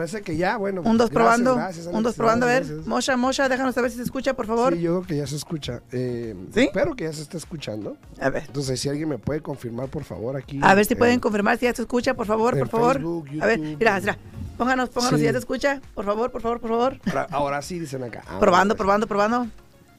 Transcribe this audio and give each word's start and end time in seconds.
parece 0.00 0.22
que 0.22 0.36
ya, 0.36 0.56
bueno. 0.56 0.80
Un 0.82 0.96
dos 0.96 1.10
gracias, 1.10 1.10
probando. 1.10 1.54
gracias, 1.56 1.86
un 1.86 2.02
dos 2.02 2.14
probando, 2.14 2.46
a 2.46 2.48
ver. 2.48 2.64
Mosha, 2.86 3.16
Mosha, 3.16 3.48
déjanos 3.48 3.74
saber 3.74 3.90
si 3.90 3.98
se 3.98 4.02
escucha, 4.04 4.34
por 4.34 4.46
favor. 4.46 4.74
Sí, 4.74 4.80
yo 4.80 4.94
creo 5.02 5.06
que 5.06 5.16
ya 5.18 5.26
se 5.26 5.36
escucha. 5.36 5.82
Eh, 5.92 6.34
¿Sí? 6.54 6.60
Espero 6.60 6.96
que 6.96 7.04
ya 7.04 7.12
se 7.12 7.22
esté 7.22 7.36
escuchando. 7.36 7.96
A 8.20 8.30
ver. 8.30 8.44
Entonces, 8.46 8.80
si 8.80 8.88
alguien 8.88 9.08
me 9.10 9.18
puede 9.18 9.42
confirmar, 9.42 9.88
por 9.88 10.04
favor, 10.04 10.36
aquí. 10.36 10.58
A 10.62 10.74
ver 10.74 10.86
si 10.86 10.94
en- 10.94 10.98
pueden 10.98 11.20
confirmar 11.20 11.58
si 11.58 11.66
ya 11.66 11.74
se 11.74 11.82
escucha, 11.82 12.14
por 12.14 12.26
favor, 12.26 12.58
por 12.58 12.68
favor. 12.68 12.94
Facebook, 12.94 13.28
a 13.42 13.46
ver, 13.46 13.58
mira, 13.58 14.00
mira. 14.00 14.18
Pónganos, 14.56 14.88
pónganos 14.90 15.18
Sí. 15.18 15.22
si 15.22 15.24
ya 15.26 15.32
se 15.32 15.38
escucha, 15.38 15.80
por 15.94 16.04
favor, 16.06 16.30
por 16.30 16.40
favor, 16.42 16.60
por 16.60 16.70
favor. 16.70 16.98
Ahora, 17.06 17.26
ahora 17.30 17.62
sí 17.62 17.78
dicen 17.78 18.02
acá. 18.02 18.22
Ahora 18.26 18.40
Probando, 18.40 18.76
probando, 18.76 19.06
probando. 19.06 19.46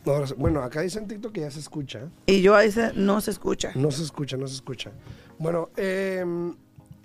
Ahora 0.05 0.25
bueno, 0.37 0.63
acá 0.63 0.81
dicen 0.81 1.07
TikTok 1.07 1.31
que 1.31 1.41
ya 1.41 1.51
se 1.51 1.59
escucha. 1.59 2.01
Y 2.25 2.41
yo 2.41 2.55
ahí 2.55 2.67
dice, 2.67 2.91
no 2.95 3.21
se 3.21 3.29
escucha. 3.31 3.71
No 3.75 3.91
se 3.91 4.01
escucha, 4.03 4.35
no 4.37 4.47
se 4.47 4.55
escucha. 4.55 4.91
Bueno, 5.37 5.69
eh, 5.77 6.23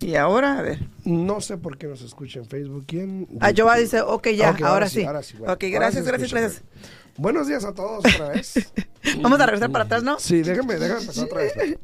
Y 0.01 0.15
ahora, 0.17 0.59
a 0.59 0.63
ver. 0.63 0.79
no 1.05 1.41
sé 1.41 1.57
por 1.57 1.79
qué 1.79 1.87
no 1.87 1.97
se 1.97 2.05
escucha 2.05 2.39
en 2.39 2.47
Facebook. 2.47 2.85
¿Quién? 2.87 3.27
Ah, 3.41 3.51
yo 3.51 3.73
dice, 3.75 4.03
ok, 4.03 4.29
ya, 4.29 4.51
Ok, 4.51 4.63
ahora, 4.63 4.89
sí. 4.89 5.05
ahora 5.05 5.23
sí, 5.23 5.37
bueno. 5.39 5.55
ok, 5.55 5.65
Ahora 5.65 5.75
gracias, 5.79 6.05
gracias, 6.07 6.31
gracias. 6.33 6.63
bueno. 6.63 6.87
Buenos 7.19 7.49
días 7.49 7.65
a 7.65 7.73
todos 7.73 8.05
otra 8.05 8.29
vez. 8.29 8.55
Vamos 9.23 9.41
a 9.41 9.47
regresar 9.47 9.73
para 9.73 9.85
atrás, 9.85 10.03
¿no? 10.03 10.19
Sí, 10.21 10.43
déjame, 10.43 10.75
déjame 10.75 11.01
empezar 11.01 11.25
otra 11.25 11.39
vez. 11.41 11.53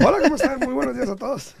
Hola, 0.00 0.18
¿cómo 0.22 0.36
están? 0.36 0.60
Muy 0.60 0.74
buenos 0.74 0.94
días 0.94 1.08
a 1.08 1.16
todos. 1.16 1.56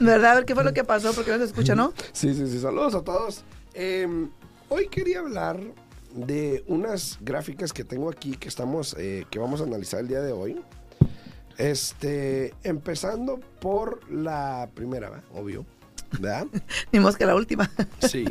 ¿Verdad? 0.00 0.32
A 0.32 0.34
ver 0.34 0.46
qué 0.46 0.56
fue 0.56 0.64
lo 0.64 0.72
que 0.72 0.82
pasó, 0.82 1.12
porque 1.12 1.30
no 1.30 1.38
se 1.38 1.44
escucha, 1.44 1.76
¿no? 1.76 1.92
Sí, 2.10 2.34
sí, 2.34 2.48
sí, 2.48 2.58
saludos 2.58 2.96
a 2.96 3.02
todos. 3.02 3.44
Eh, 3.74 4.26
hoy 4.72 4.88
quería 4.88 5.18
hablar 5.18 5.60
de 6.14 6.64
unas 6.66 7.18
gráficas 7.20 7.74
que 7.74 7.84
tengo 7.84 8.08
aquí 8.08 8.36
que 8.36 8.48
estamos, 8.48 8.96
eh, 8.98 9.26
que 9.30 9.38
vamos 9.38 9.60
a 9.60 9.64
analizar 9.64 10.00
el 10.00 10.08
día 10.08 10.22
de 10.22 10.32
hoy. 10.32 10.60
Este, 11.58 12.54
empezando 12.62 13.38
por 13.60 14.10
la 14.10 14.70
primera, 14.74 15.22
obvio, 15.34 15.66
¿verdad? 16.12 16.46
Ni 16.92 17.00
más 17.00 17.16
que 17.16 17.26
la 17.26 17.34
última. 17.34 17.70
Sí. 18.08 18.24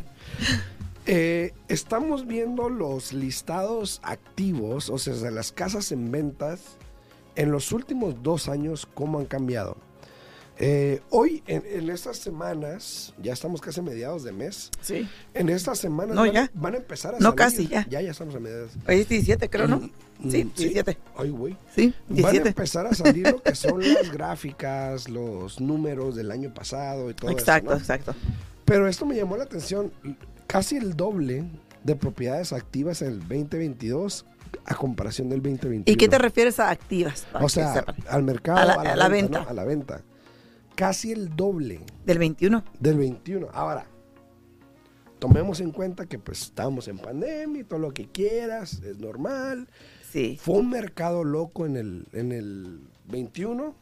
Eh, 1.05 1.53
estamos 1.67 2.27
viendo 2.27 2.69
los 2.69 3.13
listados 3.13 3.99
activos, 4.03 4.89
o 4.89 4.97
sea, 4.97 5.13
de 5.13 5.31
las 5.31 5.51
casas 5.51 5.91
en 5.91 6.11
ventas, 6.11 6.77
en 7.35 7.51
los 7.51 7.71
últimos 7.71 8.21
dos 8.23 8.49
años, 8.49 8.87
cómo 8.91 9.19
han 9.19 9.25
cambiado. 9.25 9.77
Eh, 10.63 11.01
hoy, 11.09 11.41
en, 11.47 11.63
en 11.65 11.89
estas 11.89 12.17
semanas, 12.17 13.13
ya 13.21 13.33
estamos 13.33 13.61
casi 13.61 13.79
a 13.79 13.83
mediados 13.83 14.23
de 14.23 14.31
mes, 14.31 14.69
Sí. 14.81 15.09
en 15.33 15.49
estas 15.49 15.79
semanas 15.79 16.15
No, 16.15 16.21
van, 16.21 16.31
ya. 16.33 16.51
van 16.53 16.75
a 16.75 16.77
empezar 16.77 17.15
a 17.15 17.17
No, 17.17 17.23
salir. 17.31 17.35
casi, 17.35 17.67
ya. 17.67 17.87
Ya, 17.89 17.99
ya 18.01 18.11
estamos 18.11 18.35
a 18.35 18.39
mediados. 18.39 18.71
Hoy 18.87 18.99
es 19.01 19.09
17, 19.09 19.49
creo, 19.49 19.67
¿no? 19.67 19.77
Mm, 19.77 19.91
Sí, 20.29 20.43
mm, 20.45 20.53
17. 20.55 20.97
Ay, 21.17 21.29
güey. 21.31 21.57
Sí, 21.75 21.95
Van 22.07 22.11
a 22.11 22.29
17. 22.31 22.49
empezar 22.49 22.85
a 22.85 22.93
salir 22.93 23.27
lo 23.31 23.41
que 23.41 23.55
son 23.55 23.81
las 23.93 24.11
gráficas, 24.11 25.09
los 25.09 25.59
números 25.59 26.15
del 26.15 26.29
año 26.29 26.53
pasado 26.53 27.09
y 27.09 27.15
todo 27.15 27.31
Exacto, 27.31 27.69
eso. 27.71 27.75
¿no? 27.75 27.79
exacto. 27.79 28.15
Pero 28.63 28.87
esto 28.87 29.07
me 29.07 29.15
llamó 29.15 29.37
la 29.37 29.45
atención. 29.45 29.91
Casi 30.45 30.77
el 30.77 30.95
doble 30.95 31.43
de 31.83 31.95
propiedades 31.95 32.53
activas 32.53 33.01
en 33.01 33.07
el 33.07 33.19
2022 33.21 34.25
a 34.65 34.75
comparación 34.75 35.27
del 35.29 35.39
2021. 35.41 35.85
¿Y 35.87 35.95
qué 35.95 36.07
te 36.07 36.19
refieres 36.19 36.59
a 36.59 36.69
activas? 36.69 37.25
O 37.33 37.49
sea, 37.49 37.83
al 38.07 38.21
mercado, 38.21 38.59
A 38.59 38.61
a 38.61 38.65
la- 38.65 38.83
la, 38.83 38.91
a 38.91 38.95
la 38.95 39.07
venta, 39.07 39.39
venta. 39.39 39.43
¿no? 39.43 39.49
A 39.49 39.53
la 39.53 39.63
venta. 39.65 40.01
Casi 40.75 41.11
el 41.11 41.35
doble 41.35 41.81
Del 42.05 42.17
21. 42.19 42.63
del 42.79 42.97
21. 42.97 43.49
Ahora, 43.53 43.85
tomemos 45.19 45.59
en 45.59 45.71
cuenta 45.71 46.05
que 46.05 46.17
pues 46.17 46.41
estamos 46.41 46.87
en 46.87 46.97
pandemia 46.97 47.61
y 47.61 47.63
todo 47.63 47.79
lo 47.79 47.93
que 47.93 48.07
quieras, 48.07 48.81
es 48.81 48.97
normal. 48.97 49.67
Sí. 50.11 50.39
Fue 50.41 50.55
un 50.55 50.69
mercado 50.69 51.23
loco 51.23 51.65
en 51.65 51.77
el, 51.77 52.07
en 52.13 52.31
el 52.31 52.81
21, 53.09 53.75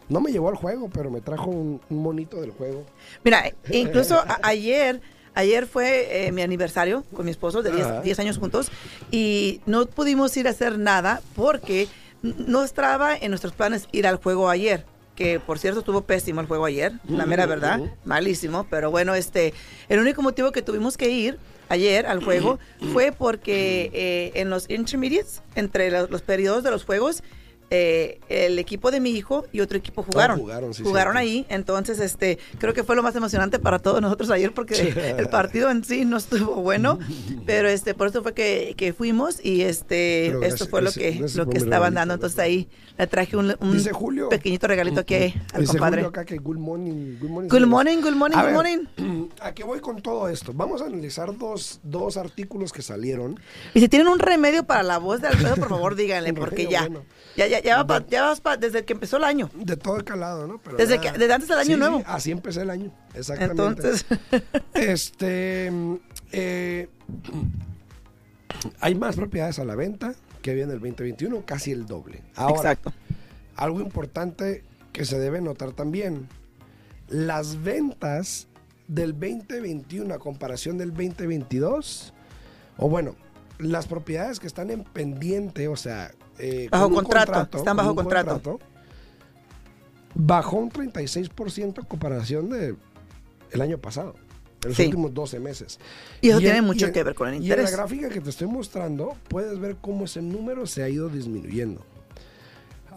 No 0.09 0.19
me 0.19 0.31
llevó 0.31 0.49
al 0.49 0.55
juego, 0.55 0.89
pero 0.93 1.09
me 1.09 1.21
trajo 1.21 1.49
un, 1.49 1.81
un 1.89 2.03
monito 2.03 2.41
del 2.41 2.51
juego. 2.51 2.85
Mira, 3.23 3.51
incluso 3.71 4.21
ayer, 4.43 5.01
ayer 5.33 5.65
fue 5.65 6.27
eh, 6.27 6.31
mi 6.31 6.41
aniversario 6.41 7.03
con 7.13 7.25
mi 7.25 7.31
esposo 7.31 7.61
de 7.63 7.71
10 7.71 7.85
Ajá. 7.85 8.01
10 8.01 8.19
años 8.19 8.37
juntos 8.37 8.71
y 9.11 9.61
no 9.65 9.85
pudimos 9.85 10.35
ir 10.37 10.47
a 10.47 10.51
hacer 10.51 10.77
nada 10.77 11.21
porque 11.35 11.87
no 12.21 12.63
estaba 12.63 13.15
en 13.15 13.31
nuestros 13.31 13.53
planes 13.53 13.87
ir 13.91 14.07
al 14.07 14.17
juego 14.17 14.49
ayer. 14.49 14.85
Que 15.15 15.39
por 15.39 15.59
cierto 15.59 15.81
estuvo 15.81 16.01
pésimo 16.01 16.41
el 16.41 16.47
juego 16.47 16.65
ayer, 16.65 16.93
la 17.07 17.27
mera 17.27 17.45
verdad, 17.45 17.79
malísimo. 18.03 18.65
Pero 18.67 18.89
bueno, 18.89 19.13
este, 19.13 19.53
el 19.87 19.99
único 19.99 20.23
motivo 20.23 20.51
que 20.51 20.63
tuvimos 20.63 20.97
que 20.97 21.09
ir 21.09 21.37
ayer 21.69 22.07
al 22.07 22.23
juego 22.23 22.57
fue 22.93 23.11
porque 23.11 23.91
eh, 23.93 24.31
en 24.33 24.49
los 24.49 24.67
intermediates, 24.71 25.43
entre 25.53 25.91
los, 25.91 26.09
los 26.09 26.23
periodos 26.23 26.63
de 26.63 26.71
los 26.71 26.83
juegos, 26.83 27.21
eh, 27.69 28.19
el 28.29 28.59
equipo 28.59 28.91
de 28.91 28.99
mi 28.99 29.11
hijo 29.11 29.45
y 29.51 29.61
otro 29.61 29.77
equipo 29.77 30.03
jugaron. 30.03 30.39
jugaron, 30.39 30.73
sí, 30.73 30.83
jugaron 30.83 31.13
cierto. 31.13 31.19
ahí, 31.31 31.45
entonces 31.49 31.99
este, 31.99 32.37
creo 32.59 32.73
que 32.73 32.83
fue 32.83 32.95
lo 32.95 33.01
más 33.03 33.15
emocionante 33.15 33.57
para 33.59 33.79
todos 33.79 34.01
nosotros 34.01 34.29
ayer 34.29 34.53
porque 34.53 34.75
el 35.17 35.27
partido 35.29 35.69
en 35.71 35.83
sí 35.83 36.05
no 36.05 36.17
estuvo 36.17 36.55
bueno, 36.61 36.99
pero 37.45 37.67
este, 37.69 37.93
por 37.93 38.07
eso 38.09 38.21
fue 38.23 38.33
que, 38.33 38.75
que 38.77 38.93
fuimos 38.93 39.43
y 39.43 39.61
este, 39.63 40.25
Pero 40.27 40.43
esto 40.43 40.65
gracias- 40.65 40.69
fue 40.69 40.81
lo 40.81 40.91
que, 40.91 41.09
gracias 41.11 41.35
lo 41.35 41.49
que 41.49 41.57
estaban 41.57 41.93
regalito, 41.93 41.99
dando, 41.99 42.13
entonces 42.15 42.39
ahí 42.39 42.69
le 42.97 43.07
traje 43.07 43.35
un, 43.37 43.55
un 43.59 43.73
Dice 43.77 43.91
Julio. 43.91 44.29
pequeñito 44.29 44.67
regalito 44.67 44.99
aquí 44.99 45.15
al 45.53 45.61
Dice 45.61 45.71
compadre. 45.73 45.97
Julio 46.03 46.09
acá 46.09 46.25
que 46.25 46.37
good 46.37 46.57
morning. 46.57 47.17
Good 47.19 47.29
morning. 47.29 47.49
Good 47.49 47.65
morning, 47.67 47.97
good 48.01 48.13
morning, 48.15 48.37
A 48.37 48.41
good 48.43 48.45
ver, 48.45 48.53
morning. 48.53 49.29
¿A 49.41 49.53
qué 49.53 49.63
voy 49.63 49.79
con 49.79 50.01
todo 50.01 50.29
esto? 50.29 50.53
Vamos 50.53 50.81
a 50.81 50.85
analizar 50.85 51.35
dos, 51.37 51.79
dos 51.81 52.17
artículos 52.17 52.71
que 52.71 52.83
salieron. 52.83 53.39
Y 53.73 53.79
si 53.79 53.89
tienen 53.89 54.07
un 54.09 54.19
remedio 54.19 54.63
para 54.65 54.83
la 54.83 54.99
voz 54.99 55.21
de 55.21 55.27
Alfredo, 55.29 55.55
por 55.55 55.69
favor 55.69 55.95
díganle, 56.03 56.33
porque 56.33 56.67
ya, 56.67 56.81
bueno. 56.81 57.03
ya, 57.35 57.47
ya, 57.53 57.61
ya, 57.63 57.77
va 57.83 57.87
pa- 57.87 58.07
ya 58.07 58.23
vas 58.23 58.41
pa- 58.41 58.57
desde 58.57 58.83
que 58.85 58.93
empezó 58.93 59.17
el 59.17 59.23
año. 59.23 59.49
De 59.55 59.77
todo 59.77 59.97
el 59.97 60.03
calado, 60.03 60.47
¿no? 60.47 60.57
Pero 60.59 60.77
Desde 60.77 60.97
nada. 60.97 61.11
que- 61.13 61.17
desde 61.19 61.33
antes 61.33 61.49
del 61.49 61.59
año 61.59 61.73
Sí, 61.75 61.79
nuevo. 61.79 61.97
sí, 61.99 62.03
así 62.07 62.31
empecé 62.31 62.61
el 62.61 62.69
año. 62.69 62.91
Exactamente. 63.13 63.63
Entonces, 63.67 64.05
Este. 64.73 65.71
eh, 66.31 66.89
hay 68.79 68.95
más 68.95 69.15
propiedades 69.15 69.59
a 69.59 69.65
la 69.65 69.75
venta 69.75 70.13
que 70.41 70.51
había 70.51 70.63
en 70.63 70.71
el 70.71 70.79
2021, 70.79 71.43
casi 71.45 71.71
el 71.71 71.85
doble. 71.85 72.21
Ahora, 72.35 72.55
exacto. 72.55 72.93
algo 73.55 73.79
importante 73.81 74.63
que 74.91 75.05
se 75.05 75.19
debe 75.19 75.41
notar 75.41 75.71
también: 75.73 76.27
las 77.09 77.61
ventas 77.63 78.47
del 78.87 79.13
2021 79.13 80.13
a 80.13 80.19
comparación 80.19 80.77
del 80.77 80.89
2022, 80.91 82.13
o 82.77 82.89
bueno, 82.89 83.15
las 83.59 83.87
propiedades 83.87 84.39
que 84.39 84.47
están 84.47 84.69
en 84.71 84.83
pendiente, 84.83 85.67
o 85.67 85.75
sea, 85.75 86.11
eh, 86.39 86.67
Bajo 86.71 86.85
con 86.89 87.03
contrato, 87.05 87.57
están 87.57 87.77
bajo 87.77 87.95
contrato. 87.95 88.59
bajó 90.15 90.57
un 90.57 90.69
36% 90.69 91.81
en 91.81 91.87
comparación 91.87 92.49
de 92.49 92.75
el 93.51 93.61
año 93.61 93.77
pasado. 93.77 94.15
en 94.63 94.69
los 94.69 94.77
Sí. 94.77 94.85
últimos 94.85 95.13
12 95.13 95.41
meses. 95.41 95.77
Y 96.21 96.29
eso 96.29 96.37
en- 96.37 96.43
tiene 96.45 96.61
mucho 96.61 96.85
en- 96.85 96.93
que 96.93 97.03
ver 97.03 97.15
con 97.15 97.27
el 97.27 97.33
Y 97.33 97.37
en 97.37 97.43
interés. 97.43 97.71
la 97.71 97.77
gráfica 97.79 98.07
que 98.07 98.21
te 98.21 98.29
estoy 98.29 98.47
mostrando, 98.47 99.13
puedes 99.27 99.59
ver 99.59 99.75
cómo 99.75 100.05
ese 100.05 100.21
número 100.21 100.65
se 100.67 100.83
ha 100.83 100.87
ido 100.87 101.09
disminuyendo. 101.09 101.85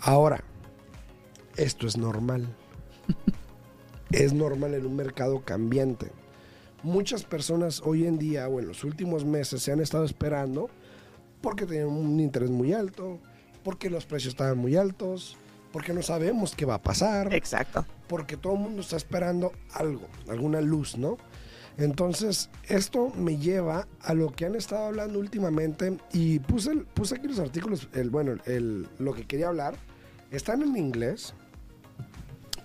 Ahora, 0.00 0.44
esto 1.56 1.88
es 1.88 1.96
normal. 1.96 2.46
es 4.12 4.32
normal 4.32 4.74
en 4.74 4.86
un 4.86 4.94
mercado 4.94 5.40
cambiante. 5.44 6.12
Muchas 6.86 7.24
personas 7.24 7.82
hoy 7.84 8.06
en 8.06 8.16
día 8.16 8.46
o 8.46 8.60
en 8.60 8.68
los 8.68 8.84
últimos 8.84 9.24
meses 9.24 9.60
se 9.60 9.72
han 9.72 9.80
estado 9.80 10.04
esperando 10.04 10.70
porque 11.40 11.66
tenían 11.66 11.88
un 11.88 12.20
interés 12.20 12.48
muy 12.48 12.74
alto, 12.74 13.18
porque 13.64 13.90
los 13.90 14.06
precios 14.06 14.34
estaban 14.34 14.56
muy 14.56 14.76
altos, 14.76 15.36
porque 15.72 15.92
no 15.92 16.00
sabemos 16.00 16.54
qué 16.54 16.64
va 16.64 16.74
a 16.74 16.82
pasar 16.82 17.34
Exacto. 17.34 17.84
porque 18.06 18.36
todo 18.36 18.52
el 18.52 18.60
mundo 18.60 18.82
está 18.82 18.96
esperando 18.96 19.50
algo, 19.72 20.06
alguna 20.28 20.60
luz, 20.60 20.96
¿no? 20.96 21.16
Entonces, 21.76 22.50
esto 22.68 23.12
me 23.16 23.36
lleva 23.36 23.88
a 24.00 24.14
lo 24.14 24.30
que 24.30 24.46
han 24.46 24.54
estado 24.54 24.86
hablando 24.86 25.18
últimamente 25.18 25.98
y 26.12 26.38
puse, 26.38 26.70
puse 26.94 27.16
aquí 27.16 27.26
los 27.26 27.40
artículos, 27.40 27.88
el, 27.94 28.10
bueno, 28.10 28.36
el, 28.44 28.86
lo 29.00 29.12
que 29.12 29.26
quería 29.26 29.48
hablar, 29.48 29.74
están 30.30 30.62
en 30.62 30.76
inglés, 30.76 31.34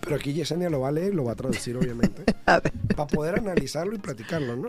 pero 0.02 0.16
aquí 0.16 0.34
Yesenia 0.34 0.70
lo 0.70 0.80
va 0.82 0.90
a 0.90 0.92
leer 0.92 1.14
y 1.14 1.16
lo 1.16 1.24
va 1.24 1.34
a 1.34 1.36
traducir, 1.36 1.78
obviamente, 1.78 2.24
para 2.46 3.08
poder 3.08 3.36
analizarlo 3.40 3.96
y 3.96 4.00
platicarlo, 4.00 4.56
¿no? 4.56 4.68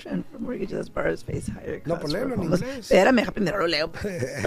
No, 1.87 1.99
pues 2.00 2.12
léelo 2.12 2.34
en 2.34 2.43
inglés. 2.44 2.62
Espérame, 2.79 3.31
primero 3.32 3.58
lo 3.58 3.67
leo. 3.67 3.90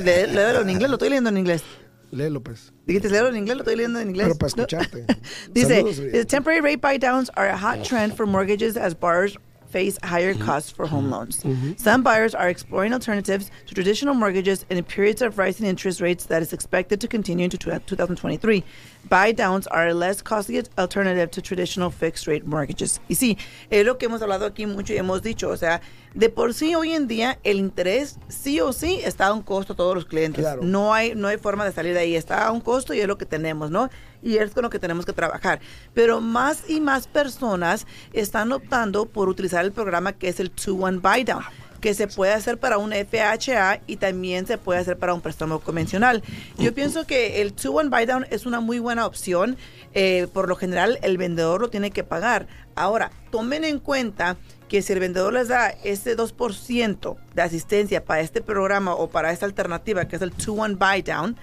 Lé- 0.03 0.27
Léelo 0.27 0.61
en 0.61 0.69
inglés, 0.69 0.89
lo 0.89 0.95
estoy 0.95 1.09
leyendo 1.09 1.29
en 1.29 1.37
inglés. 1.37 1.63
Léelo, 2.11 2.41
pues. 2.41 2.71
Dijiste, 2.85 3.09
léelo 3.09 3.27
en 3.29 3.35
inglés, 3.37 3.57
lo 3.57 3.63
estoy 3.63 3.75
leyendo 3.75 3.99
en 3.99 4.09
inglés. 4.09 4.27
Pero 4.27 4.37
para 4.37 4.47
escucharte. 4.47 5.05
Dice, 5.51 5.75
Saludos, 5.77 5.97
Uriel. 5.99 6.11
"The 6.13 6.25
temporary 6.25 6.61
rate 6.61 6.77
buy 6.77 6.97
downs 6.97 7.31
are 7.35 7.49
a 7.49 7.57
hot 7.57 7.83
trend 7.83 8.13
for 8.15 8.25
mortgages 8.25 8.77
as 8.77 8.97
borrowers 8.97 9.37
face 9.75 9.99
higher 10.03 10.33
mm-hmm. 10.33 10.47
costs 10.47 10.71
for 10.71 10.87
home 10.87 11.03
mm-hmm. 11.03 11.13
loans. 11.15 11.43
Mm-hmm. 11.43 11.73
Some 11.75 12.01
buyers 12.01 12.33
are 12.33 12.47
exploring 12.47 12.93
alternatives 12.93 13.51
to 13.67 13.75
traditional 13.75 14.13
mortgages 14.13 14.65
in 14.69 14.81
periods 14.85 15.21
of 15.21 15.37
rising 15.37 15.65
interest 15.67 15.99
rates 15.99 16.27
that 16.27 16.41
is 16.41 16.53
expected 16.53 17.01
to 17.01 17.07
continue 17.09 17.43
into 17.43 17.57
2023. 17.57 18.63
Buy 19.09 19.33
downs 19.33 19.67
are 19.67 19.89
a 19.89 19.93
less 19.93 20.21
costly 20.21 20.63
alternative 20.77 21.29
to 21.31 21.41
traditional 21.41 21.89
fixed 21.91 22.25
rate 22.25 22.47
mortgages. 22.47 23.01
Y 23.09 23.15
sí, 23.15 23.37
es 23.69 23.85
lo 23.85 23.95
que 23.95 24.07
hemos 24.07 24.21
hablado 24.21 24.45
aquí 24.49 24.65
mucho 24.65 24.93
y 24.93 24.97
hemos 24.97 25.21
dicho, 25.21 25.49
o 25.49 25.57
sea, 25.57 25.81
de 26.15 26.29
por 26.29 26.53
sí 26.53 26.73
hoy 26.75 26.93
en 26.93 27.07
día 27.07 27.39
el 27.43 27.57
interés 27.57 28.17
sí 28.29 28.61
o 28.61 28.71
sí 28.71 29.01
está 29.03 29.27
a 29.27 29.33
un 29.33 29.43
costo 29.43 29.73
a 29.73 29.75
todos 29.75 29.93
los 29.93 30.05
clientes. 30.05 30.41
Claro. 30.41 30.61
No 30.63 30.93
hay, 30.93 31.13
no 31.13 31.27
hay 31.27 31.37
forma 31.37 31.65
de 31.65 31.73
salir 31.73 31.93
de 31.93 31.99
ahí. 31.99 32.15
Está 32.15 32.47
a 32.47 32.51
un 32.51 32.61
costo 32.61 32.93
y 32.93 33.01
es 33.01 33.07
lo 33.07 33.17
que 33.17 33.25
tenemos, 33.25 33.69
¿no? 33.69 33.89
Y 34.23 34.37
es 34.37 34.51
con 34.51 34.63
lo 34.63 34.69
que 34.69 34.79
tenemos 34.79 35.05
que 35.05 35.13
trabajar. 35.13 35.59
Pero 35.93 36.21
más 36.21 36.69
y 36.69 36.79
más 36.79 37.07
personas 37.07 37.85
están 38.13 38.53
optando 38.53 39.05
por 39.05 39.27
utilizar 39.27 39.65
el 39.65 39.73
programa 39.73 40.13
que 40.13 40.29
es 40.29 40.39
el 40.39 40.55
2-1 40.55 41.01
Buy 41.01 41.25
Down 41.25 41.43
que 41.81 41.93
se 41.93 42.07
puede 42.07 42.33
hacer 42.33 42.57
para 42.57 42.79
un 42.79 42.93
FHA 42.93 43.81
y 43.85 43.97
también 43.97 44.47
se 44.47 44.57
puede 44.57 44.79
hacer 44.79 44.97
para 44.97 45.13
un 45.13 45.21
préstamo 45.21 45.59
convencional. 45.59 46.23
Yo 46.57 46.73
pienso 46.73 47.05
que 47.05 47.43
el 47.43 47.55
2-1 47.55 47.91
Buy 47.91 48.07
Down 48.07 48.25
es 48.31 48.47
una 48.47 48.59
muy 48.59 48.79
buena 48.79 49.05
opción. 49.05 49.55
Eh, 49.93 50.25
por 50.33 50.49
lo 50.49 50.55
general, 50.55 50.97
el 51.03 51.19
vendedor 51.19 51.61
lo 51.61 51.69
tiene 51.69 51.91
que 51.91 52.03
pagar. 52.03 52.47
Ahora, 52.73 53.11
tomen 53.29 53.63
en 53.65 53.77
cuenta 53.77 54.35
que 54.67 54.81
si 54.81 54.93
el 54.93 54.99
vendedor 54.99 55.33
les 55.33 55.47
da 55.47 55.69
ese 55.69 56.17
2% 56.17 57.15
de 57.33 57.41
asistencia 57.41 58.03
para 58.03 58.21
este 58.21 58.41
programa 58.41 58.93
o 58.93 59.09
para 59.09 59.31
esta 59.31 59.45
alternativa 59.45 60.05
que 60.05 60.15
es 60.15 60.21
el 60.21 60.35
2-1 60.35 60.77
Buy 60.77 61.01
Down, 61.01 61.37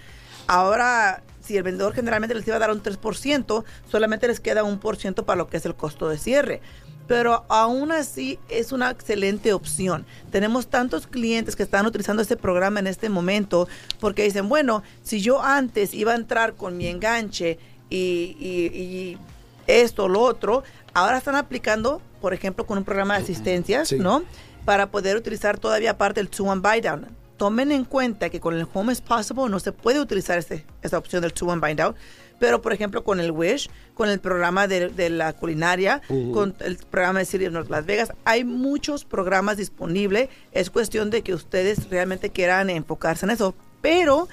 ahora 0.46 1.22
si 1.42 1.56
el 1.56 1.62
vendedor 1.62 1.92
generalmente 1.92 2.34
les 2.34 2.46
iba 2.46 2.56
a 2.56 2.60
dar 2.60 2.70
un 2.70 2.82
3%, 2.82 3.64
solamente 3.90 4.28
les 4.28 4.40
queda 4.40 4.64
un 4.64 4.78
por 4.78 4.96
ciento 4.96 5.24
para 5.24 5.36
lo 5.36 5.48
que 5.48 5.56
es 5.56 5.66
el 5.66 5.74
costo 5.74 6.08
de 6.08 6.18
cierre. 6.18 6.60
Pero 7.08 7.44
aún 7.48 7.90
así 7.90 8.38
es 8.48 8.70
una 8.70 8.90
excelente 8.90 9.52
opción. 9.52 10.06
Tenemos 10.30 10.68
tantos 10.68 11.06
clientes 11.08 11.56
que 11.56 11.64
están 11.64 11.84
utilizando 11.84 12.22
este 12.22 12.36
programa 12.36 12.78
en 12.78 12.86
este 12.86 13.08
momento 13.08 13.68
porque 13.98 14.22
dicen, 14.22 14.48
bueno, 14.48 14.82
si 15.02 15.20
yo 15.20 15.42
antes 15.42 15.94
iba 15.94 16.12
a 16.12 16.16
entrar 16.16 16.54
con 16.54 16.76
mi 16.76 16.86
enganche 16.86 17.58
y, 17.90 19.18
esto, 19.66 20.08
lo 20.08 20.20
otro, 20.20 20.62
ahora 20.94 21.18
están 21.18 21.36
aplicando, 21.36 22.00
por 22.20 22.34
ejemplo, 22.34 22.66
con 22.66 22.78
un 22.78 22.84
programa 22.84 23.16
de 23.16 23.22
asistencias, 23.24 23.88
Sí. 23.88 23.98
¿no? 23.98 24.22
Para 24.64 24.90
poder 24.90 25.16
utilizar 25.16 25.58
todavía 25.58 25.92
aparte 25.92 26.20
el 26.20 26.30
2-1 26.30 26.60
Buy 26.62 26.80
Down. 26.80 27.06
Tomen 27.36 27.72
en 27.72 27.84
cuenta 27.84 28.30
que 28.30 28.38
con 28.38 28.54
el 28.54 28.66
Home 28.72 28.92
is 28.92 29.00
Possible 29.00 29.48
no 29.48 29.58
se 29.58 29.72
puede 29.72 30.00
utilizar 30.00 30.38
este, 30.38 30.64
esta 30.82 30.98
opción 30.98 31.22
del 31.22 31.34
2-1 31.34 31.60
Buy 31.60 31.74
Down, 31.74 31.96
pero 32.38 32.60
por 32.62 32.72
ejemplo 32.72 33.02
con 33.04 33.18
el 33.20 33.30
Wish, 33.32 33.70
con 33.94 34.08
el 34.08 34.20
programa 34.20 34.68
de, 34.68 34.88
de 34.88 35.10
la 35.10 35.32
culinaria, 35.32 36.02
con 36.32 36.54
el 36.60 36.76
programa 36.76 37.20
de 37.20 37.24
City 37.24 37.46
of 37.46 37.52
North 37.52 37.70
Las 37.70 37.86
Vegas, 37.86 38.12
hay 38.24 38.44
muchos 38.44 39.04
programas 39.04 39.56
disponibles. 39.56 40.28
Es 40.52 40.70
cuestión 40.70 41.10
de 41.10 41.22
que 41.22 41.34
ustedes 41.34 41.88
realmente 41.90 42.30
quieran 42.30 42.70
enfocarse 42.70 43.26
en 43.26 43.30
eso. 43.30 43.54
Pero 43.80 44.28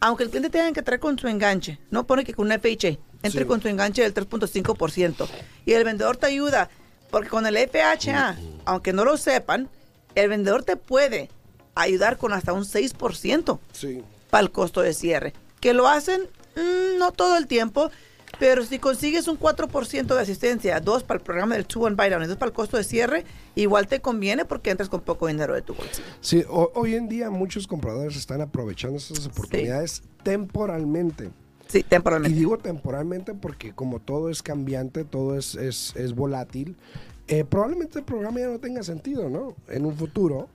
aunque 0.00 0.24
el 0.24 0.30
cliente 0.30 0.50
tenga 0.50 0.70
que 0.72 0.80
entrar 0.80 1.00
con 1.00 1.18
su 1.18 1.28
enganche, 1.28 1.78
no 1.90 2.06
pone 2.06 2.24
que 2.24 2.34
con 2.34 2.46
una 2.46 2.58
FHA, 2.58 2.98
entre 3.24 3.40
Sí. 3.40 3.46
con 3.46 3.60
su 3.60 3.66
enganche 3.68 4.02
del 4.02 4.14
3.5%. 4.14 5.26
Y 5.66 5.72
el 5.72 5.82
vendedor 5.84 6.16
te 6.16 6.26
ayuda, 6.26 6.70
porque 7.10 7.28
con 7.28 7.46
el 7.46 7.56
FHA, 7.56 8.36
aunque 8.64 8.92
no 8.92 9.04
lo 9.04 9.16
sepan, 9.16 9.68
el 10.14 10.28
vendedor 10.28 10.62
te 10.62 10.76
puede 10.76 11.28
ayudar 11.74 12.16
con 12.18 12.32
hasta 12.32 12.52
un 12.52 12.64
6% 12.64 13.58
Sí. 13.72 14.02
para 14.30 14.42
el 14.44 14.52
costo 14.52 14.80
de 14.82 14.94
cierre. 14.94 15.32
Que 15.60 15.74
lo 15.74 15.88
hacen 15.88 16.22
mm, 16.56 16.98
no 16.98 17.10
todo 17.10 17.36
el 17.36 17.48
tiempo, 17.48 17.90
pero 18.38 18.64
si 18.64 18.78
consigues 18.78 19.26
un 19.28 19.36
4% 19.38 20.14
de 20.14 20.20
asistencia, 20.20 20.78
dos 20.80 21.02
para 21.02 21.18
el 21.18 21.24
programa 21.24 21.54
del 21.54 21.66
2-1 21.66 21.96
Buy 21.96 22.10
Down 22.10 22.22
y 22.24 22.26
dos 22.26 22.36
para 22.36 22.50
el 22.50 22.54
costo 22.54 22.76
de 22.76 22.84
cierre, 22.84 23.24
igual 23.56 23.86
te 23.88 24.00
conviene 24.00 24.44
porque 24.44 24.70
entras 24.70 24.88
con 24.88 25.00
poco 25.00 25.26
dinero 25.26 25.54
de 25.54 25.62
tu 25.62 25.74
bolsillo. 25.74 26.06
Sí, 26.20 26.44
ho- 26.48 26.70
hoy 26.74 26.94
en 26.94 27.08
día 27.08 27.30
muchos 27.30 27.66
compradores 27.66 28.16
están 28.16 28.40
aprovechando 28.40 28.98
esas 28.98 29.26
oportunidades 29.26 30.02
temporalmente. 30.22 31.30
Sí, 31.68 31.78
Y 31.78 31.82
temporalmente. 31.82 32.38
digo 32.38 32.58
temporalmente 32.58 33.34
porque 33.34 33.72
como 33.72 34.00
todo 34.00 34.30
es 34.30 34.42
cambiante, 34.42 35.04
todo 35.04 35.36
es, 35.36 35.54
es, 35.54 35.94
es 35.96 36.14
volátil, 36.14 36.76
eh, 37.26 37.44
probablemente 37.44 37.98
el 37.98 38.04
programa 38.04 38.40
ya 38.40 38.48
no 38.48 38.58
tenga 38.58 38.82
sentido, 38.82 39.28
¿no? 39.30 39.54
En 39.68 39.86
un 39.86 39.94
futuro. 39.94 40.48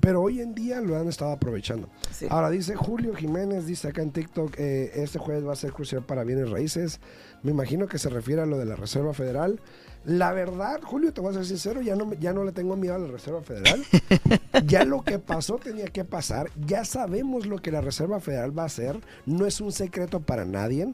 Pero 0.00 0.20
hoy 0.20 0.40
en 0.40 0.52
día 0.52 0.80
lo 0.80 0.96
han 0.98 1.06
estado 1.08 1.30
aprovechando. 1.30 1.88
Sí. 2.10 2.26
Ahora 2.28 2.50
dice 2.50 2.74
Julio 2.74 3.14
Jiménez, 3.14 3.66
dice 3.66 3.86
acá 3.86 4.02
en 4.02 4.10
TikTok, 4.10 4.52
eh, 4.58 4.90
este 4.96 5.20
jueves 5.20 5.46
va 5.46 5.52
a 5.52 5.56
ser 5.56 5.72
crucial 5.72 6.04
para 6.04 6.24
bienes 6.24 6.50
raíces. 6.50 6.98
Me 7.44 7.52
imagino 7.52 7.86
que 7.86 7.98
se 7.98 8.08
refiere 8.08 8.42
a 8.42 8.46
lo 8.46 8.58
de 8.58 8.64
la 8.64 8.74
Reserva 8.74 9.14
Federal. 9.14 9.60
La 10.04 10.32
verdad, 10.32 10.80
Julio, 10.82 11.12
te 11.12 11.20
voy 11.20 11.30
a 11.30 11.34
ser 11.34 11.46
sincero, 11.46 11.80
ya 11.80 11.94
no, 11.94 12.12
ya 12.14 12.32
no 12.32 12.44
le 12.44 12.52
tengo 12.52 12.76
miedo 12.76 12.96
a 12.96 12.98
la 12.98 13.06
Reserva 13.06 13.42
Federal. 13.42 13.84
ya 14.66 14.84
lo 14.84 15.02
que 15.02 15.18
pasó 15.18 15.56
tenía 15.58 15.86
que 15.86 16.04
pasar. 16.04 16.50
Ya 16.66 16.84
sabemos 16.84 17.46
lo 17.46 17.58
que 17.58 17.70
la 17.70 17.80
Reserva 17.80 18.18
Federal 18.18 18.56
va 18.56 18.64
a 18.64 18.66
hacer. 18.66 18.98
No 19.26 19.46
es 19.46 19.60
un 19.60 19.70
secreto 19.70 20.20
para 20.20 20.44
nadie. 20.44 20.92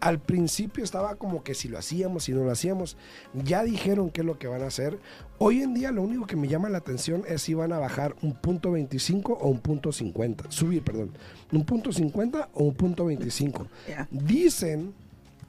Al 0.00 0.20
principio 0.20 0.84
estaba 0.84 1.16
como 1.16 1.42
que 1.42 1.54
si 1.54 1.66
lo 1.66 1.78
hacíamos, 1.78 2.24
si 2.24 2.32
no 2.32 2.44
lo 2.44 2.52
hacíamos. 2.52 2.96
Ya 3.32 3.64
dijeron 3.64 4.10
qué 4.10 4.20
es 4.20 4.26
lo 4.26 4.38
que 4.38 4.46
van 4.46 4.62
a 4.62 4.66
hacer. 4.66 5.00
Hoy 5.38 5.62
en 5.62 5.74
día 5.74 5.90
lo 5.90 6.02
único 6.02 6.26
que 6.26 6.36
me 6.36 6.46
llama 6.46 6.68
la 6.68 6.78
atención 6.78 7.24
es 7.26 7.42
si 7.42 7.54
van 7.54 7.72
a 7.72 7.78
bajar 7.78 8.14
un 8.22 8.34
punto 8.34 8.70
25 8.70 9.32
o 9.32 9.48
un 9.48 9.58
punto 9.58 9.90
50. 9.90 10.52
Subir, 10.52 10.84
perdón. 10.84 11.10
Un 11.50 11.64
punto 11.64 11.90
50 11.90 12.50
o 12.52 12.64
un 12.64 12.74
punto 12.74 13.06
25. 13.06 13.66
Ya. 13.88 14.06
Dicen, 14.12 14.94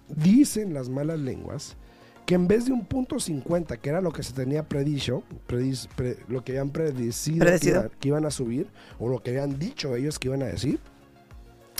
dicen 0.07 0.73
las 0.73 0.89
malas 0.89 1.19
lenguas 1.19 1.77
que 2.25 2.35
en 2.35 2.47
vez 2.47 2.65
de 2.65 2.71
un 2.73 2.85
punto 2.85 3.19
50, 3.19 3.77
que 3.77 3.89
era 3.89 4.01
lo 4.01 4.11
que 4.11 4.23
se 4.23 4.33
tenía 4.33 4.63
predicho, 4.63 5.23
predis- 5.47 5.87
pre- 5.95 6.17
lo 6.27 6.43
que 6.43 6.53
habían 6.53 6.71
predecido, 6.71 7.45
que, 7.45 7.69
iba- 7.69 7.89
que 7.99 8.07
iban 8.07 8.25
a 8.25 8.31
subir, 8.31 8.67
o 8.99 9.07
lo 9.09 9.21
que 9.21 9.31
habían 9.31 9.59
dicho 9.59 9.95
ellos 9.95 10.17
que 10.19 10.27
iban 10.29 10.41
a 10.41 10.45
decir, 10.47 10.79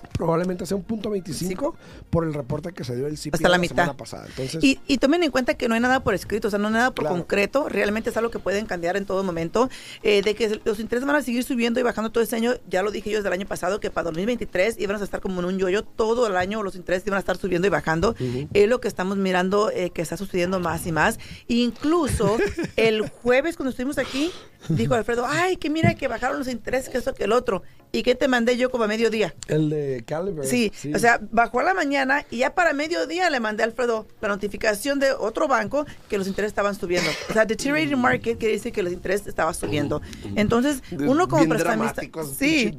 probablemente 0.08 0.66
sea 0.66 0.78
un 0.78 0.84
punto 0.84 1.10
25 1.10 1.76
por 2.10 2.26
el 2.26 2.34
reporte 2.34 2.72
que 2.74 2.84
se 2.84 2.96
dio 2.96 3.08
el 3.08 3.18
CPI 3.18 3.30
Hasta 3.34 3.50
la 3.50 3.56
semana 3.58 3.84
mitad. 3.92 3.96
pasada. 3.98 4.26
Entonces, 4.28 4.64
Y, 4.64 4.80
y 4.88 4.98
tomen 4.98 5.24
en 5.24 5.32
cuenta 5.32 5.54
que 5.56 5.68
no 5.68 5.76
hay 5.76 5.82
nada 5.82 6.04
por 6.04 6.14
escrito, 6.14 6.48
o 6.48 6.52
sea, 6.52 6.60
no 6.60 6.68
hay 6.68 6.74
nada 6.74 6.92
por 6.92 7.04
Claro. 7.06 7.16
concreto, 7.18 7.70
realmente 7.70 8.10
es 8.10 8.18
algo 8.18 8.32
que 8.32 8.40
pueden 8.40 8.66
cambiar 8.66 8.98
en 8.98 9.06
todo 9.06 9.24
momento, 9.24 9.70
eh, 10.04 10.22
de 10.22 10.36
que 10.36 10.60
los 10.66 10.80
intereses 10.80 11.06
van 11.06 11.16
a 11.18 11.22
seguir 11.22 11.44
subiendo 11.44 11.80
y 11.80 11.84
bajando 11.84 12.12
todo 12.12 12.24
este 12.24 12.36
año, 12.36 12.54
ya 12.70 12.82
lo 12.84 12.92
dije 12.92 13.10
yo 13.10 13.18
desde 13.18 13.28
el 13.30 13.34
año 13.34 13.46
pasado, 13.48 13.80
que 13.80 13.92
para 13.92 14.06
2023 14.06 14.76
iban 14.80 15.00
a 15.00 15.04
estar 15.04 15.22
como 15.22 15.40
en 15.42 15.46
un 15.46 15.58
yoyo, 15.58 15.84
todo 15.84 16.28
el 16.28 16.36
año 16.38 16.64
los 16.64 16.76
intereses 16.76 17.06
iban 17.08 17.18
a 17.18 17.20
estar 17.20 17.38
subiendo 17.38 17.68
y 17.68 17.70
bajando, 17.70 18.16
es 18.54 18.70
lo 18.70 18.80
que 18.82 18.88
estamos 18.88 19.18
mirando 19.18 19.70
eh, 19.72 19.90
que 19.92 20.02
está 20.02 20.18
sucediendo 20.18 20.60
más 20.60 20.86
y 20.88 20.92
más, 20.92 21.20
incluso 21.48 22.38
el 22.76 23.08
jueves 23.10 23.56
cuando 23.56 23.70
estuvimos 23.72 23.98
aquí, 23.98 24.32
dijo 24.70 24.94
Alfredo, 24.96 25.26
ay, 25.28 25.58
que 25.58 25.70
mira 25.70 25.96
que 25.96 26.08
bajaron 26.08 26.40
los 26.40 26.48
intereses, 26.48 26.90
que 26.90 26.98
esto, 26.98 27.14
que 27.14 27.24
el 27.26 27.32
otro, 27.32 27.64
y 27.96 28.04
que 28.04 28.14
te 28.16 28.28
mandé 28.28 28.58
yo 28.58 28.70
como 28.70 28.84
a 28.84 28.88
mediodía. 28.88 29.34
el 29.48 29.70
de 29.70 30.04
Caliber. 30.06 30.46
Sí, 30.46 30.72
o 30.94 31.00
sea, 31.00 31.20
bajó 31.32 31.62
a 31.62 31.64
la 31.64 31.74
mañana 31.74 32.25
y 32.30 32.40
ya 32.40 32.54
para 32.54 32.74
mediodía 32.74 33.30
le 33.30 33.40
mandé 33.40 33.64
a 33.64 33.66
Alfredo 33.66 34.06
la 34.22 34.28
notificación 34.28 35.00
de 35.00 35.14
otro 35.14 35.48
banco 35.48 35.86
que 36.10 36.18
los 36.18 36.28
intereses 36.28 36.52
estaban 36.52 36.75
subiendo. 36.75 37.10
O 37.30 37.34
sea, 37.34 37.46
deteriorating 37.46 38.00
market 38.00 38.38
quiere 38.38 38.56
decir 38.56 38.74
que 38.74 38.84
los 38.84 38.92
intereses 38.92 39.28
estaban 39.28 39.54
subiendo. 39.54 40.02
Entonces, 40.36 40.84
uno 40.92 41.28
como 41.28 41.44
bien 41.46 41.50
prestamista... 41.50 42.02
Sí, 42.38 42.72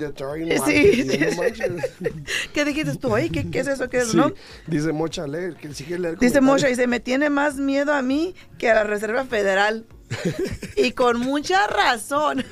sí. 0.65 1.09
¿Qué 2.53 2.65
dijiste 2.65 2.97
tú? 2.97 3.15
Ay, 3.15 3.31
¿qué, 3.31 3.51
qué 3.51 3.61
es 3.61 3.69
eso? 3.69 3.89
¿Qué 3.89 3.99
es, 3.99 4.09
Sí, 4.09 4.17
no? 4.17 4.33
Dice 4.67 4.93
Mocha, 4.93 5.27
leer, 5.27 5.57
que 5.57 5.73
sigue 5.73 5.99
leer 5.99 6.19
Dice. 6.19 6.41
Mosha, 6.41 6.69
dice, 6.69 6.87
me 6.87 7.01
tiene 7.01 7.31
más 7.31 7.57
miedo 7.57 7.93
a 7.93 8.03
mí 8.03 8.35
que 8.59 8.71
a 8.71 8.75
la 8.75 8.85
Reserva 8.85 9.25
Federal. 9.25 9.87
y 10.77 10.93
con 10.93 11.21
mucha 11.21 11.67
razón. 11.67 12.45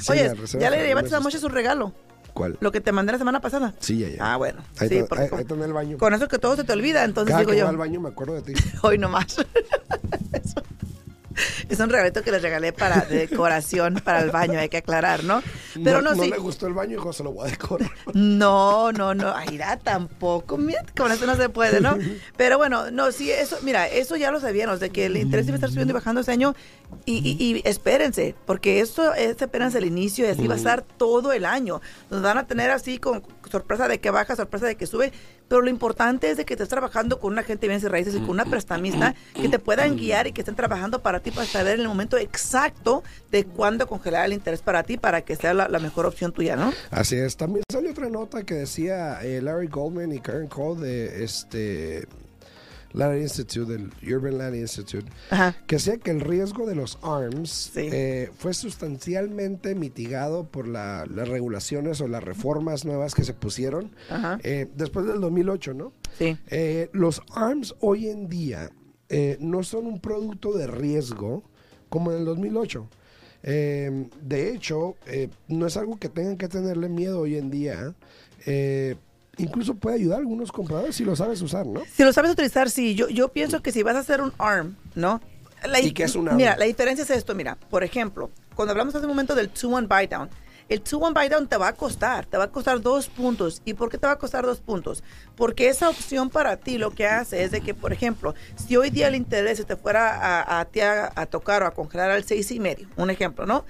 Sí, 0.00 0.12
Oye, 0.12 0.32
¿ya 0.58 0.70
le 0.70 0.86
llevaste 0.86 1.14
a 1.14 1.20
Moche 1.20 1.38
su 1.38 1.48
regalo? 1.48 1.92
¿Cuál? 2.32 2.56
Lo 2.60 2.70
que 2.70 2.80
te 2.80 2.92
mandé 2.92 3.12
la 3.12 3.18
semana 3.18 3.40
pasada. 3.40 3.74
Sí, 3.80 3.98
ya, 3.98 4.08
ya. 4.08 4.32
Ah, 4.32 4.36
bueno. 4.36 4.60
Ahí, 4.78 4.88
sí, 4.88 4.96
está, 4.98 5.08
porque 5.08 5.22
ahí- 5.24 5.28
con, 5.30 5.38
ahí 5.38 5.42
está 5.42 5.54
en 5.54 5.62
el 5.62 5.72
baño. 5.72 5.98
con 5.98 6.14
eso 6.14 6.28
que 6.28 6.38
todo 6.38 6.54
se 6.56 6.64
te 6.64 6.72
olvida, 6.72 7.04
entonces 7.04 7.30
Cada 7.30 7.40
digo 7.40 7.52
que 7.52 7.58
yo, 7.58 7.68
al 7.68 7.76
baño 7.76 8.00
me 8.00 8.08
acuerdo 8.10 8.34
de 8.34 8.42
ti. 8.42 8.52
hoy 8.82 8.98
nomás. 8.98 9.36
Eso. 10.32 10.62
Es 11.68 11.78
un 11.80 11.88
regalito 11.90 12.22
que 12.22 12.30
les 12.32 12.42
regalé 12.42 12.72
para 12.72 13.04
de 13.04 13.26
decoración 13.26 14.00
para 14.04 14.20
el 14.20 14.30
baño, 14.30 14.58
hay 14.58 14.68
que 14.68 14.78
aclarar, 14.78 15.24
¿no? 15.24 15.42
Pero 15.84 16.02
no, 16.02 16.14
no 16.14 16.22
sí. 16.22 16.30
le 16.30 16.38
gustó 16.38 16.66
el 16.66 16.74
baño, 16.74 16.94
hijo, 16.96 17.12
se 17.12 17.22
lo 17.22 17.32
voy 17.32 17.48
a 17.48 17.50
decorar. 17.50 17.90
No, 18.14 18.92
no, 18.92 19.14
no, 19.14 19.34
ay, 19.34 19.48
mira, 19.50 19.76
tampoco, 19.78 20.56
mira, 20.56 20.84
con 20.96 21.12
eso 21.12 21.26
no 21.26 21.36
se 21.36 21.48
puede, 21.48 21.80
¿no? 21.80 21.96
Pero 22.36 22.58
bueno, 22.58 22.90
no, 22.90 23.12
sí, 23.12 23.30
eso, 23.30 23.56
mira, 23.62 23.86
eso 23.88 24.16
ya 24.16 24.30
lo 24.30 24.40
sabíamos, 24.40 24.80
de 24.80 24.90
que 24.90 25.06
el 25.06 25.16
interés 25.16 25.46
iba 25.46 25.54
a 25.54 25.56
estar 25.56 25.70
subiendo 25.70 25.92
y 25.92 25.94
bajando 25.94 26.20
ese 26.20 26.32
año, 26.32 26.54
y, 27.06 27.18
y- 27.18 27.56
y 27.56 27.62
espérense, 27.68 28.34
porque 28.46 28.80
esto 28.80 29.14
es 29.14 29.40
apenas 29.42 29.74
el 29.74 29.84
inicio 29.84 30.26
y 30.26 30.28
así 30.28 30.46
va 30.48 30.54
a 30.54 30.56
estar 30.58 30.82
todo 30.82 31.32
el 31.32 31.44
año. 31.44 31.80
Nos 32.10 32.20
van 32.22 32.36
a 32.38 32.46
tener 32.46 32.70
así 32.70 32.98
con 32.98 33.22
sorpresa 33.50 33.88
de 33.88 33.98
que 34.00 34.10
baja, 34.10 34.36
sorpresa 34.36 34.66
de 34.66 34.76
que 34.76 34.86
sube, 34.86 35.12
pero 35.48 35.60
lo 35.62 35.70
importante 35.70 36.30
es 36.30 36.36
de 36.36 36.44
que 36.44 36.54
estés 36.54 36.68
trabajando 36.68 37.18
con 37.18 37.32
una 37.32 37.42
gente 37.42 37.62
de 37.62 37.68
bienes 37.68 37.84
y 37.84 37.88
raíces 37.88 38.14
y 38.14 38.20
con 38.20 38.30
una 38.30 38.44
prestamista 38.44 39.14
que 39.34 39.48
te 39.48 39.58
puedan 39.58 39.96
guiar 39.96 40.26
y 40.26 40.32
que 40.32 40.40
estén 40.40 40.56
trabajando 40.56 41.02
para 41.02 41.20
ti 41.20 41.30
para 41.30 41.46
saber 41.46 41.74
en 41.74 41.80
el 41.82 41.88
momento 41.88 42.16
exacto 42.16 43.02
de 43.30 43.44
cuándo 43.44 43.86
congelar 43.86 44.26
el 44.26 44.32
interés 44.32 44.62
para 44.62 44.82
ti 44.82 44.96
para 44.96 45.22
que 45.22 45.36
sea 45.36 45.54
la, 45.54 45.68
la 45.68 45.78
mejor 45.78 46.06
opción 46.06 46.32
tuya, 46.32 46.56
¿no? 46.56 46.72
Así 46.90 47.16
es. 47.16 47.36
También 47.36 47.64
salió 47.70 47.90
otra 47.90 48.08
nota 48.08 48.44
que 48.44 48.54
decía 48.54 49.20
eh, 49.22 49.40
Larry 49.40 49.68
Goldman 49.68 50.12
y 50.12 50.20
Karen 50.20 50.48
Cole 50.48 50.80
de 50.80 51.24
este 51.24 52.06
Land 52.92 53.20
Institute, 53.20 53.70
del 53.72 53.90
Urban 54.14 54.38
Land 54.38 54.56
Institute, 54.56 55.06
Ajá. 55.30 55.56
que 55.66 55.76
decía 55.76 55.98
que 55.98 56.10
el 56.10 56.20
riesgo 56.20 56.66
de 56.66 56.74
los 56.74 56.98
ARMS 57.02 57.70
Sí. 57.74 57.88
eh, 57.92 58.30
fue 58.36 58.52
sustancialmente 58.54 59.74
mitigado 59.74 60.44
por 60.44 60.66
la- 60.66 61.06
las 61.06 61.28
regulaciones 61.28 62.00
o 62.00 62.08
las 62.08 62.22
reformas 62.24 62.84
nuevas 62.84 63.14
que 63.14 63.24
se 63.24 63.32
pusieron 63.34 63.90
eh, 64.42 64.68
después 64.76 65.06
del 65.06 65.20
2008, 65.20 65.74
¿no? 65.74 65.92
Sí. 66.18 66.36
Eh, 66.48 66.90
los 66.92 67.22
ARMS 67.34 67.74
hoy 67.80 68.08
en 68.08 68.28
día 68.28 68.70
eh, 69.08 69.36
no 69.40 69.62
son 69.62 69.86
un 69.86 70.00
producto 70.00 70.52
de 70.52 70.66
riesgo 70.66 71.42
como 71.88 72.12
en 72.12 72.18
el 72.18 72.24
2008. 72.24 72.88
Eh, 73.42 74.06
de 74.22 74.52
hecho, 74.52 74.96
no 75.48 75.66
es 75.66 75.76
algo 75.76 75.98
que 75.98 76.08
tengan 76.08 76.36
que 76.36 76.46
tenerle 76.48 76.88
miedo 76.88 77.20
hoy 77.20 77.36
en 77.36 77.50
día. 77.50 77.94
Eh, 78.46 78.96
incluso 79.40 79.74
puede 79.74 79.96
ayudar 79.96 80.18
a 80.18 80.20
algunos 80.20 80.52
compradores 80.52 80.96
si 80.96 81.04
lo 81.04 81.16
sabes 81.16 81.42
usar, 81.42 81.66
¿no? 81.66 81.82
Si 81.92 82.04
lo 82.04 82.12
sabes 82.12 82.30
utilizar, 82.30 82.70
sí. 82.70 82.94
Yo, 82.94 83.08
yo 83.08 83.28
pienso 83.28 83.62
que 83.62 83.72
si 83.72 83.82
vas 83.82 83.96
a 83.96 84.00
hacer 84.00 84.20
un 84.20 84.32
ARM, 84.38 84.76
¿no? 84.94 85.20
La, 85.68 85.80
¿Y 85.80 85.92
qué 85.92 86.04
es 86.04 86.14
un 86.14 86.28
ARM? 86.28 86.36
Mira, 86.36 86.56
la 86.56 86.64
diferencia 86.64 87.02
es 87.02 87.10
esto, 87.10 87.34
mira. 87.34 87.56
Por 87.68 87.84
ejemplo, 87.84 88.30
cuando 88.54 88.72
hablamos 88.72 88.94
hace 88.94 89.04
un 89.04 89.10
momento 89.10 89.34
del 89.34 89.52
2-1 89.52 89.88
buy 89.88 90.06
down, 90.06 90.30
el 90.68 90.84
2-1 90.84 91.14
buy 91.14 91.28
down 91.28 91.48
te 91.48 91.56
va 91.56 91.68
a 91.68 91.72
costar, 91.74 92.26
te 92.26 92.38
va 92.38 92.44
a 92.44 92.50
costar 92.50 92.80
dos 92.80 93.08
puntos. 93.08 93.60
¿Y 93.64 93.74
por 93.74 93.90
qué 93.90 93.98
te 93.98 94.06
va 94.06 94.12
a 94.12 94.18
costar 94.18 94.44
dos 94.44 94.60
puntos? 94.60 95.02
Porque 95.34 95.68
esa 95.68 95.88
opción 95.88 96.30
para 96.30 96.56
ti 96.56 96.78
lo 96.78 96.92
que 96.92 97.06
hace 97.08 97.42
es 97.42 97.50
de 97.50 97.60
que, 97.60 97.74
por 97.74 97.92
ejemplo, 97.92 98.34
si 98.54 98.76
hoy 98.76 98.90
día 98.90 99.08
el 99.08 99.16
interés 99.16 99.58
se 99.58 99.64
te 99.64 99.74
fuera 99.76 100.14
a, 100.14 100.60
a, 100.60 100.60
a, 100.60 101.12
a 101.20 101.26
tocar 101.26 101.64
o 101.64 101.66
a 101.66 101.72
congelar 101.72 102.12
al 102.12 102.22
seis 102.22 102.52
y 102.52 102.60
medio, 102.60 102.86
un 102.96 103.10
ejemplo, 103.10 103.46
¿no? 103.46 103.64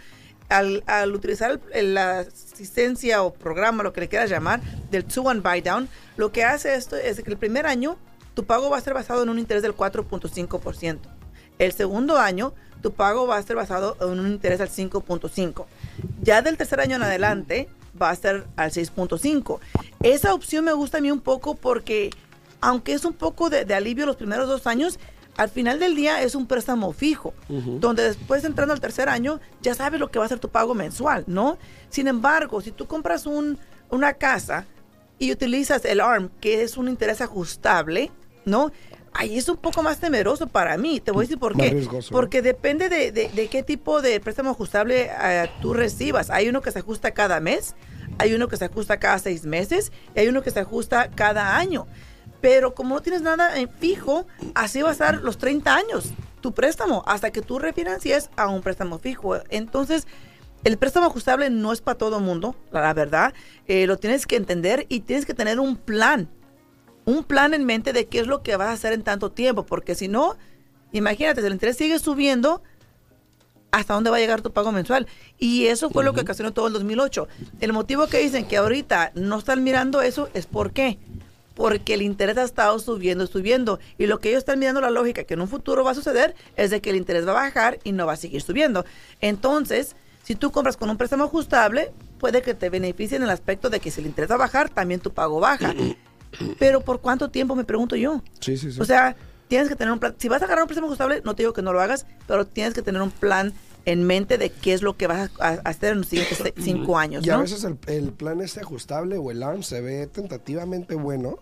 Al, 0.51 1.15
utilizar 1.15 1.61
la 1.73 2.21
asistencia 2.21 3.23
o 3.23 3.33
programa, 3.33 3.83
lo 3.83 3.93
que 3.93 4.03
le 4.03 4.09
quieras 4.09 4.29
llamar, 4.29 4.61
del 4.91 5.07
2-1 5.07 5.43
buy 5.43 5.61
down, 5.61 5.89
lo 6.17 6.33
que 6.33 6.45
hace 6.45 6.75
esto 6.75 6.97
es 6.97 7.23
que 7.23 7.31
el 7.31 7.39
primer 7.39 7.67
año 7.67 7.97
tu 8.35 8.45
pago 8.45 8.69
va 8.69 8.77
a 8.77 8.81
ser 8.81 8.95
basado 8.95 9.23
en 9.23 9.29
un 9.29 9.39
interés 9.39 9.63
del 9.63 9.77
4.5%. 9.77 10.99
El 11.59 11.73
segundo 11.73 12.19
año, 12.19 12.53
tu 12.83 12.93
pago 12.93 13.27
va 13.27 13.37
a 13.37 13.43
ser 13.43 13.57
basado 13.57 13.97
en 14.01 14.19
un 14.19 14.27
interés 14.27 14.61
al 14.61 14.71
5.5. 14.71 15.67
Ya 16.23 16.43
del 16.43 16.57
tercer 16.57 16.81
año 16.81 16.97
en 16.97 17.03
adelante, 17.03 17.69
va 18.01 18.11
a 18.11 18.17
ser 18.17 18.47
al 18.57 18.71
6.5. 18.71 19.61
Esa 20.03 20.35
opción 20.35 20.65
me 20.65 20.73
gusta 20.73 20.99
a 20.99 21.01
mí 21.01 21.11
un 21.11 21.21
poco 21.21 21.55
porque, 21.55 22.11
aunque 22.61 22.93
es 22.93 23.05
un 23.05 23.13
poco 23.13 23.51
de 23.51 23.75
alivio 23.75 24.07
los 24.07 24.17
primeros 24.17 24.49
dos 24.49 24.67
años, 24.67 24.99
al 25.41 25.49
final 25.49 25.79
del 25.79 25.95
día 25.97 26.23
es 26.23 26.35
un 26.35 26.47
préstamo 26.47 26.93
fijo, 26.93 27.33
donde 27.49 28.03
después 28.05 28.45
entrando 28.45 28.75
al 28.75 28.81
tercer 28.81 29.09
año 29.09 29.41
ya 29.63 29.75
sabes 29.75 29.99
lo 29.99 30.11
que 30.11 30.19
va 30.19 30.25
a 30.27 30.29
ser 30.29 30.39
tu 30.39 30.49
pago 30.51 30.75
mensual, 30.75 31.25
¿no? 31.27 31.57
Sin 31.89 32.09
embargo, 32.09 32.61
si 32.61 32.71
tú 32.73 32.87
compras 32.87 33.27
un, 33.27 33.59
una 33.91 34.13
casa 34.15 34.67
y 35.19 35.33
utilizas 35.33 35.85
el 35.85 36.01
ARM, 36.01 36.29
que 36.41 36.63
es 36.63 36.77
un 36.77 36.89
interés 36.89 37.21
ajustable, 37.21 38.11
¿no? 38.45 38.71
Ahí 39.13 39.37
es 39.39 39.49
un 39.49 39.57
poco 39.57 39.83
más 39.83 39.99
temeroso 39.99 40.47
para 40.47 40.77
mí. 40.77 41.01
Te 41.01 41.11
voy 41.11 41.23
a 41.23 41.27
decir 41.27 41.39
por 41.39 41.57
Más 41.57 41.67
qué. 41.67 41.73
riesgoso, 41.73 42.11
¿no? 42.13 42.17
Porque 42.17 42.43
depende 42.43 42.89
de, 42.89 43.11
de- 43.11 43.29
de 43.29 43.49
qué 43.49 43.63
tipo 43.63 44.03
de 44.03 44.21
préstamo 44.21 44.51
ajustable 44.51 45.11
eh, 45.21 45.51
tú 45.61 45.75
recibas. 45.75 46.31
Hay 46.31 46.49
uno 46.49 46.61
que 46.63 46.71
se 46.71 46.79
ajusta 46.79 47.11
cada 47.11 47.41
mes, 47.41 47.75
hay 48.19 48.35
uno 48.35 48.47
que 48.49 48.57
se 48.57 48.67
ajusta 48.67 48.99
cada 48.99 49.19
seis 49.19 49.45
meses 49.45 49.91
y 50.15 50.21
hay 50.21 50.29
uno 50.29 50.43
que 50.43 50.51
se 50.53 50.61
ajusta 50.61 51.11
cada 51.15 51.57
año. 51.57 51.87
Pero 52.41 52.75
como 52.75 52.95
no 52.95 53.03
tienes 53.03 53.23
nada 53.23 53.59
en 53.59 53.69
fijo, 53.69 54.27
así 54.55 54.83
va 54.83 54.91
a 54.91 54.93
estar 54.93 55.21
los 55.23 55.39
30 55.39 55.75
años 55.75 56.13
tu 56.41 56.53
préstamo 56.53 57.03
hasta 57.07 57.31
que 57.31 57.43
tú 57.43 57.59
refinancies 57.59 58.31
a 58.37 58.49
un 58.49 58.63
préstamo 58.63 58.99
fijo. 58.99 59.37
Entonces, 59.51 60.07
el 60.65 60.79
préstamo 60.79 61.07
ajustable 61.07 61.51
no 61.51 61.73
es 61.73 61.81
para 61.81 61.99
todo 61.99 62.21
mundo, 62.21 62.57
la, 62.73 62.81
la 62.81 62.95
verdad. 62.95 63.35
Eh, 63.67 63.87
lo 63.87 63.97
tienes 63.99 64.27
que 64.27 64.37
entender 64.37 64.87
y 64.89 65.01
tienes 65.01 65.27
que 65.27 65.35
tener 65.35 65.61
un 65.61 65.77
plan. 65.77 66.29
Un 67.05 67.25
plan 67.25 67.55
en 67.55 67.65
mente 67.65 67.93
de 67.93 68.07
qué 68.07 68.21
es 68.21 68.27
lo 68.27 68.43
que 68.43 68.57
vas 68.57 68.69
a 68.69 68.73
hacer 68.73 68.93
en 68.93 69.03
tanto 69.03 69.31
tiempo. 69.31 69.65
Porque 69.65 69.95
si 69.95 70.09
no, 70.09 70.37
imagínate, 70.93 71.41
si 71.41 71.47
el 71.47 71.53
interés 71.53 71.77
sigue 71.77 71.99
subiendo, 71.99 72.63
¿hasta 73.71 73.95
dónde 73.95 74.11
va 74.11 74.17
a 74.17 74.21
llegar 74.21 74.43
tu 74.43 74.53
pago 74.53 74.73
mensual? 74.73 75.07
Y 75.39 75.67
eso 75.67 75.91
fue 75.91 76.05
lo 76.05 76.13
que 76.13 76.21
ocasionó 76.21 76.53
todo 76.53 76.67
el 76.67 76.73
2008. 76.75 77.27
El 77.61 77.73
motivo 77.73 78.07
que 78.07 78.19
dicen 78.19 78.47
que 78.47 78.59
ahorita 78.59 79.13
no 79.15 79.39
están 79.39 79.65
mirando 79.65 80.03
eso 80.03 80.29
es 80.35 80.47
por 80.47 80.73
qué. 80.73 80.99
Porque 81.55 81.95
el 81.95 82.03
interés 82.03 82.39
ha 82.39 82.45
estado 82.45 82.79
subiendo, 82.79 83.27
subiendo. 83.27 83.81
Y 83.99 84.07
lo 84.07 84.19
que 84.19 84.31
ellos 84.31 84.39
están 84.39 84.59
mirando 84.59 84.81
la 84.81 84.91
lógica 84.91 85.25
que 85.25 85.35
en 85.35 85.41
un 85.41 85.49
futuro 85.49 85.85
va 85.85 85.91
a 85.91 85.95
suceder 85.95 86.35
es 86.57 86.71
de 86.71 86.81
que 86.81 86.91
el 86.91 86.97
interés 86.97 87.27
va 87.27 87.33
a 87.33 87.35
bajar 87.35 87.79
y 87.85 87.93
no 87.93 88.07
va 88.07 88.15
a 88.15 88.17
seguir 88.17 88.43
subiendo. 88.43 88.85
Entonces, 89.21 89.97
si 90.23 90.35
tú 90.37 90.53
compras 90.53 90.77
con 90.77 90.91
un 90.91 90.97
préstamo 90.97 91.25
ajustable, 91.25 91.93
puede 92.19 92.43
que 92.43 92.55
te 92.55 92.71
beneficie 92.71 93.17
en 93.17 93.25
el 93.25 93.31
aspecto 93.31 93.71
de 93.71 93.81
que 93.81 93.91
si 93.91 94.01
el 94.01 94.07
interés 94.07 94.31
va 94.31 94.37
a 94.37 94.39
bajar, 94.39 94.69
también 94.69 95.01
tu 95.01 95.13
pago 95.13 95.41
baja. 95.41 95.75
Pero 96.59 96.81
¿por 96.81 97.01
cuánto 97.01 97.31
tiempo 97.31 97.57
me 97.57 97.65
pregunto 97.65 97.97
yo? 97.97 98.23
Sí, 98.39 98.57
sí, 98.57 98.71
sí. 98.73 98.81
O 98.81 98.85
sea, 98.85 99.17
tienes 99.49 99.69
que 99.69 99.75
tener 99.75 99.93
un 99.93 99.99
plan. 99.99 100.15
Si 100.19 100.29
vas 100.29 100.41
a 100.43 100.45
agarrar 100.45 100.63
un 100.63 100.69
préstamo 100.69 100.87
ajustable, 100.87 101.23
no 101.25 101.35
te 101.35 101.43
digo 101.43 101.53
que 101.53 101.63
no 101.63 101.73
lo 101.73 101.81
hagas, 101.81 102.07
pero 102.29 102.47
tienes 102.47 102.73
que 102.73 102.83
tener 102.83 103.03
un 103.03 103.11
plan 103.11 103.53
en 103.85 104.05
mente 104.05 104.39
de 104.39 104.51
qué 104.51 104.73
es 104.73 104.83
lo 104.83 104.97
que 104.97 105.07
vas 105.07 105.31
a, 105.41 105.49
hacer 105.65 105.93
en 105.93 105.99
los 105.99 106.09
siguientes 106.09 106.43
cinco 106.59 106.99
años, 106.99 107.27
y 107.27 107.31
a 107.31 107.37
¿no? 107.37 107.43
veces 107.43 107.65
el, 107.65 107.79
el 107.87 108.13
plan 108.13 108.41
este 108.41 108.61
ajustable 108.61 109.17
o 109.19 109.31
el 109.31 109.43
ARM 109.43 109.63
se 109.63 109.81
ve 109.81 110.07
tentativamente 110.07 110.95
bueno. 110.95 111.39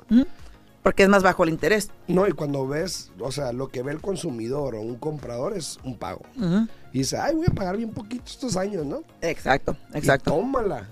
Porque 0.82 1.02
es 1.02 1.08
más 1.08 1.22
bajo 1.22 1.44
el 1.44 1.50
interés. 1.50 1.90
No, 2.06 2.26
y 2.26 2.32
cuando 2.32 2.66
ves, 2.66 3.10
o 3.20 3.32
sea, 3.32 3.52
lo 3.52 3.68
que 3.68 3.82
ve 3.82 3.92
el 3.92 4.00
consumidor 4.00 4.74
o 4.74 4.80
un 4.80 4.96
comprador 4.96 5.56
es 5.56 5.78
un 5.84 5.98
pago. 5.98 6.22
Ujú. 6.36 6.66
Y 6.92 6.98
dice, 6.98 7.18
ay, 7.18 7.34
voy 7.34 7.46
a 7.46 7.54
pagar 7.54 7.76
bien 7.76 7.90
poquito 7.90 8.24
estos 8.26 8.56
años, 8.56 8.86
¿no? 8.86 9.02
Exacto, 9.20 9.76
Y 9.92 9.98
exacto. 9.98 10.30
tómala. 10.30 10.88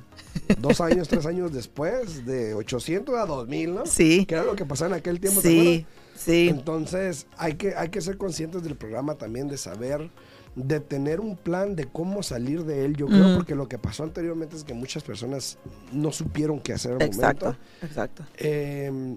Dos 0.58 0.80
años, 0.80 1.08
tres 1.08 1.24
años 1.24 1.52
después, 1.52 2.26
de 2.26 2.54
800 2.54 3.14
a 3.16 3.26
2000, 3.26 3.74
¿no? 3.74 3.86
Sí. 3.86 4.26
Que 4.26 4.34
era 4.34 4.44
lo 4.44 4.54
que 4.54 4.66
pasaba 4.66 4.94
en 4.94 5.00
aquel 5.00 5.18
tiempo, 5.18 5.40
¿te 5.40 5.48
Sí, 5.48 5.86
sí. 6.14 6.48
Entonces, 6.50 7.26
hay 7.38 7.54
que, 7.54 7.74
hay 7.74 7.88
que 7.88 8.00
ser 8.00 8.18
conscientes 8.18 8.62
del 8.62 8.76
programa 8.76 9.14
también, 9.14 9.48
de 9.48 9.56
saber, 9.56 10.10
de 10.56 10.80
tener 10.80 11.20
un 11.20 11.36
plan 11.36 11.76
de 11.76 11.84
cómo 11.86 12.22
salir 12.22 12.64
de 12.64 12.84
él. 12.84 12.96
Yo 12.96 13.06
creo, 13.06 13.34
porque 13.34 13.54
lo 13.54 13.68
que 13.68 13.78
pasó 13.78 14.02
anteriormente 14.02 14.56
es 14.56 14.64
que 14.64 14.74
muchas 14.74 15.02
personas 15.04 15.58
no 15.92 16.10
supieron 16.12 16.58
qué 16.60 16.72
hacer 16.72 16.92
al 16.94 17.02
Exacto, 17.02 17.44
momento. 17.46 17.62
exacto. 17.82 18.24
Eh, 18.38 19.16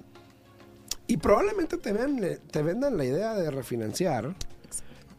y 1.08 1.17
probablemente 1.17 1.77
te, 1.77 1.91
vean- 1.93 2.39
te 2.51 2.62
vendan 2.62 2.98
la 2.98 3.05
idea 3.05 3.34
de 3.34 3.50
refinanciar, 3.50 4.36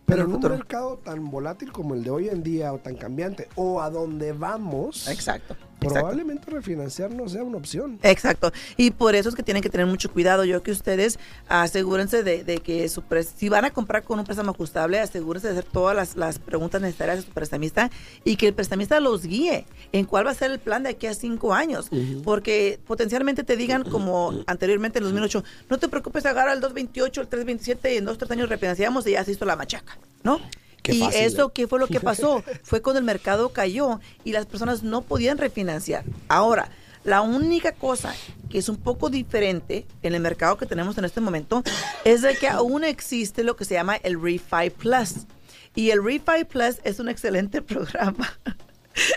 pero 0.06 0.22
el 0.24 0.28
en 0.28 0.34
un 0.36 0.42
mercado 0.42 0.98
tan 0.98 1.30
volátil 1.30 1.72
como 1.72 1.94
el 1.94 2.04
de 2.04 2.10
hoy 2.10 2.28
en 2.28 2.42
día 2.42 2.72
o 2.72 2.78
tan 2.78 2.96
cambiante, 2.96 3.48
o 3.56 3.80
a 3.80 3.90
donde 3.90 4.32
vamos, 4.32 5.08
Exacto. 5.08 5.56
Exacto. 5.86 6.08
probablemente 6.08 6.50
refinanciar 6.50 7.10
no 7.10 7.28
sea 7.28 7.42
una 7.42 7.58
opción. 7.58 7.98
Exacto. 8.02 8.52
Y 8.76 8.90
por 8.90 9.14
eso 9.14 9.28
es 9.28 9.34
que 9.34 9.42
tienen 9.42 9.62
que 9.62 9.70
tener 9.70 9.86
mucho 9.86 10.10
cuidado. 10.10 10.44
Yo 10.44 10.62
que 10.62 10.70
ustedes 10.70 11.18
asegúrense 11.48 12.22
de, 12.22 12.44
de 12.44 12.58
que 12.58 12.88
su 12.88 13.02
si 13.36 13.48
van 13.48 13.64
a 13.64 13.70
comprar 13.70 14.02
con 14.02 14.18
un 14.18 14.24
préstamo 14.24 14.52
ajustable, 14.52 15.00
asegúrense 15.00 15.48
de 15.48 15.58
hacer 15.58 15.70
todas 15.70 15.96
las, 15.96 16.16
las 16.16 16.38
preguntas 16.38 16.80
necesarias 16.80 17.18
a 17.18 17.22
su 17.22 17.30
prestamista 17.30 17.90
y 18.24 18.36
que 18.36 18.48
el 18.48 18.54
prestamista 18.54 19.00
los 19.00 19.24
guíe 19.24 19.66
en 19.92 20.04
cuál 20.04 20.26
va 20.26 20.30
a 20.30 20.34
ser 20.34 20.50
el 20.50 20.58
plan 20.58 20.82
de 20.82 20.90
aquí 20.90 21.06
a 21.06 21.14
cinco 21.14 21.52
años. 21.54 21.90
Porque 22.24 22.78
potencialmente 22.86 23.44
te 23.44 23.56
digan, 23.56 23.82
como 23.84 24.42
anteriormente 24.46 24.98
en 24.98 25.04
2008, 25.04 25.44
no 25.68 25.78
te 25.78 25.88
preocupes, 25.88 26.26
agarra 26.26 26.52
el 26.52 26.60
228, 26.60 27.20
el 27.20 27.28
327 27.28 27.94
y 27.94 27.96
en 27.98 28.04
dos, 28.04 28.18
tres 28.18 28.30
años 28.30 28.48
refinanciamos 28.48 29.06
y 29.06 29.12
ya 29.12 29.24
se 29.24 29.32
hizo 29.32 29.44
la 29.44 29.56
machaca, 29.56 29.98
¿no? 30.22 30.40
Qué 30.82 30.92
y 30.94 31.00
fácil, 31.00 31.20
eso, 31.20 31.48
¿eh? 31.48 31.50
¿qué 31.54 31.66
fue 31.68 31.78
lo 31.78 31.86
que 31.86 32.00
pasó? 32.00 32.42
fue 32.62 32.82
cuando 32.82 32.98
el 32.98 33.04
mercado 33.04 33.50
cayó 33.50 34.00
y 34.24 34.32
las 34.32 34.46
personas 34.46 34.82
no 34.82 35.02
podían 35.02 35.38
refinanciar. 35.38 36.04
Ahora, 36.28 36.70
la 37.04 37.22
única 37.22 37.72
cosa 37.72 38.14
que 38.50 38.58
es 38.58 38.68
un 38.68 38.76
poco 38.76 39.08
diferente 39.08 39.86
en 40.02 40.14
el 40.14 40.20
mercado 40.20 40.58
que 40.58 40.66
tenemos 40.66 40.98
en 40.98 41.04
este 41.04 41.20
momento 41.20 41.62
es 42.04 42.22
de 42.22 42.36
que 42.36 42.48
aún 42.48 42.84
existe 42.84 43.42
lo 43.42 43.56
que 43.56 43.64
se 43.64 43.74
llama 43.74 43.96
el 43.96 44.20
Refi 44.20 44.70
Plus. 44.76 45.26
Y 45.74 45.90
el 45.90 46.04
Refi 46.04 46.44
Plus 46.48 46.76
es 46.84 46.98
un 47.00 47.08
excelente 47.08 47.62
programa. 47.62 48.28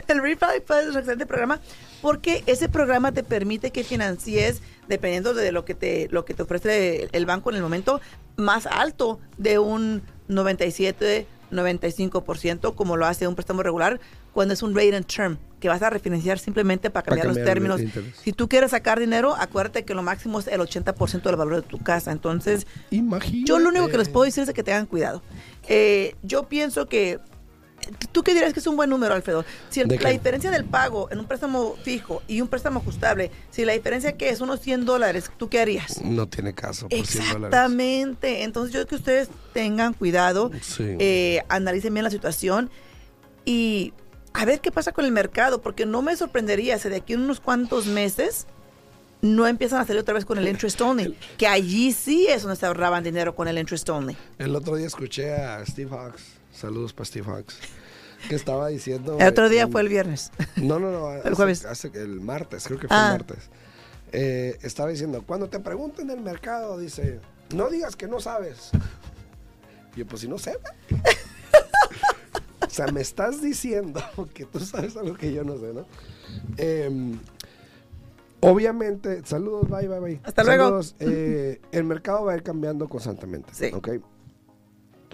El 0.08 0.22
Refi 0.22 0.62
Plus 0.66 0.80
es 0.80 0.90
un 0.92 0.98
excelente 0.98 1.26
programa 1.26 1.60
porque 2.02 2.44
ese 2.46 2.70
programa 2.70 3.12
te 3.12 3.24
permite 3.24 3.72
que 3.72 3.84
financies, 3.84 4.62
dependiendo 4.88 5.34
de 5.34 5.52
lo 5.52 5.66
que 5.66 5.74
te, 5.74 6.08
lo 6.12 6.26
que 6.26 6.34
te 6.34 6.44
ofrece 6.44 7.10
el 7.12 7.26
banco 7.26 7.50
en 7.50 7.56
el 7.56 7.64
momento, 7.64 8.02
más 8.36 8.66
alto 8.66 9.20
de 9.38 9.60
un 9.60 10.04
97, 10.28 11.28
95%, 11.58 12.76
como 12.76 12.98
lo 12.98 13.06
hace 13.06 13.28
un 13.28 13.36
préstamo 13.36 13.64
regular, 13.64 14.00
cuando 14.34 14.54
es 14.54 14.64
un 14.64 14.76
rate 14.76 14.96
and 14.96 15.06
term, 15.06 15.38
que 15.60 15.70
vas 15.70 15.82
a 15.82 15.90
refinanciar 15.90 16.40
simplemente 16.40 16.90
para 16.90 17.06
cambiar, 17.06 17.28
los 17.28 17.36
términos. 17.36 17.82
Si 18.22 18.34
tú 18.34 18.50
quieres 18.50 18.72
sacar 18.72 19.00
dinero, 19.00 19.36
acuérdate 19.38 19.86
que 19.86 19.94
lo 19.94 20.04
máximo 20.04 20.40
es 20.40 20.48
el 20.48 20.60
80% 20.60 21.22
del 21.22 21.36
valor 21.36 21.56
de 21.56 21.62
tu 21.62 21.78
casa. 21.80 22.12
Entonces, 22.12 22.68
yo 23.46 23.60
lo 23.60 23.70
único 23.70 23.88
que 23.88 23.98
les 23.98 24.10
puedo 24.10 24.26
decir 24.26 24.44
es 24.44 24.54
que 24.54 24.64
tengan 24.64 24.86
cuidado. 24.86 25.22
Eh, 25.68 26.16
yo 26.24 26.50
pienso 26.50 26.88
que 26.88 27.20
¿Tú 28.12 28.24
qué 28.24 28.34
dirías 28.34 28.54
que 28.54 28.60
es 28.60 28.68
un 28.68 28.76
buen 28.76 28.90
número, 28.90 29.14
Alfredo? 29.14 29.46
Si 29.70 29.84
la 29.84 30.10
diferencia 30.10 30.52
del 30.52 30.66
pago 30.66 31.10
en 31.12 31.20
un 31.20 31.26
préstamo 31.26 31.76
fijo 31.84 32.22
y 32.28 32.42
un 32.42 32.48
préstamo 32.48 32.80
ajustable, 32.80 33.32
si 33.52 33.66
la 33.66 33.74
diferencia 33.74 34.14
que 34.18 34.30
es 34.30 34.42
unos 34.42 34.60
100 34.62 34.86
dólares, 34.86 35.32
¿tú 35.38 35.50
qué 35.50 35.60
harías? 35.60 36.02
No 36.04 36.28
tiene 36.28 36.54
caso. 36.54 36.90
Por 36.90 36.98
Exactamente. 36.98 38.44
Entonces 38.44 38.74
yo 38.74 38.80
creo 38.80 38.88
que 38.88 38.96
ustedes 38.96 39.30
tengan 39.54 39.94
cuidado, 39.94 40.52
eh, 40.80 41.44
analicen 41.50 41.94
bien 41.94 42.04
la 42.04 42.12
situación 42.12 42.70
y 43.46 43.94
a 44.34 44.46
ver 44.46 44.62
qué 44.62 44.72
pasa 44.72 44.92
con 44.92 45.06
el 45.06 45.12
mercado, 45.12 45.62
porque 45.62 45.86
no 45.86 46.02
me 46.02 46.16
sorprendería 46.16 46.78
si 46.80 46.90
de 46.90 46.98
aquí 46.98 47.14
en 47.14 47.22
unos 47.22 47.40
cuantos 47.40 47.86
meses 47.86 48.48
no 49.22 49.48
empiezan 49.48 49.80
a 49.80 49.86
salir 49.86 50.02
otra 50.02 50.14
vez 50.14 50.26
con 50.26 50.38
el 50.38 50.48
interest 50.48 50.82
only, 50.82 51.18
que 51.38 51.48
allí 51.48 51.94
sí 51.94 52.28
es 52.28 52.42
donde 52.44 52.58
se 52.58 52.66
ahorraban 52.66 53.04
dinero 53.04 53.34
con 53.36 53.48
el 53.48 53.58
interest 53.58 53.90
only. 53.90 54.18
El 54.38 54.56
otro 54.56 54.76
día 54.76 54.88
escuché 54.88 55.34
a 55.34 55.66
Steve 55.66 55.90
Hawks, 55.92 56.24
saludos 56.54 56.94
Hawks, 57.26 57.58
que 58.30 58.36
estaba 58.36 58.68
diciendo... 58.70 59.18
El 59.20 59.28
otro 59.28 59.50
día 59.50 59.68
fue 59.68 59.82
el 59.82 59.90
viernes. 59.90 60.32
No, 60.56 60.80
no, 60.80 60.92
no, 60.92 61.12
el 61.24 61.34
jueves. 61.36 61.66
Hace, 61.66 61.92
el 61.96 62.22
martes, 62.22 62.66
creo 62.66 62.80
que 62.80 62.88
fue 62.88 62.98
el 62.98 63.04
ah. 63.04 63.12
martes. 63.12 63.50
Eh, 64.12 64.60
estaba 64.62 64.90
diciendo, 64.90 65.24
cuando 65.26 65.50
te 65.50 65.60
pregunten 65.60 66.08
del 66.08 66.22
mercado, 66.22 66.78
dice, 66.78 67.20
no 67.54 67.70
digas 67.70 67.96
que 67.96 68.08
no 68.08 68.20
sabes. 68.20 68.70
Y 69.96 70.00
yo, 70.00 70.08
pues 70.08 70.22
si 70.22 70.28
no 70.28 70.38
sé. 70.38 70.58
O 72.74 72.76
sea, 72.76 72.88
me 72.88 73.02
estás 73.02 73.40
diciendo 73.40 74.02
que 74.34 74.46
tú 74.46 74.60
sabes 74.60 74.98
algo 74.98 75.16
que 75.16 75.32
yo 75.32 75.44
no 75.44 75.60
sé, 75.60 75.74
¿no? 75.76 75.86
Em, 76.58 77.20
obviamente, 78.40 79.22
saludos, 79.26 79.70
bye, 79.70 79.88
bye, 79.88 80.00
bye. 80.00 80.22
Hasta 80.24 80.44
luego. 80.44 80.80
Eh, 81.00 81.62
el 81.72 81.84
mercado 81.84 82.26
va 82.26 82.34
a 82.34 82.36
ir 82.36 82.42
cambiando 82.42 82.90
constantemente, 82.90 83.54
sí. 83.54 83.70
¿ok? 83.72 83.90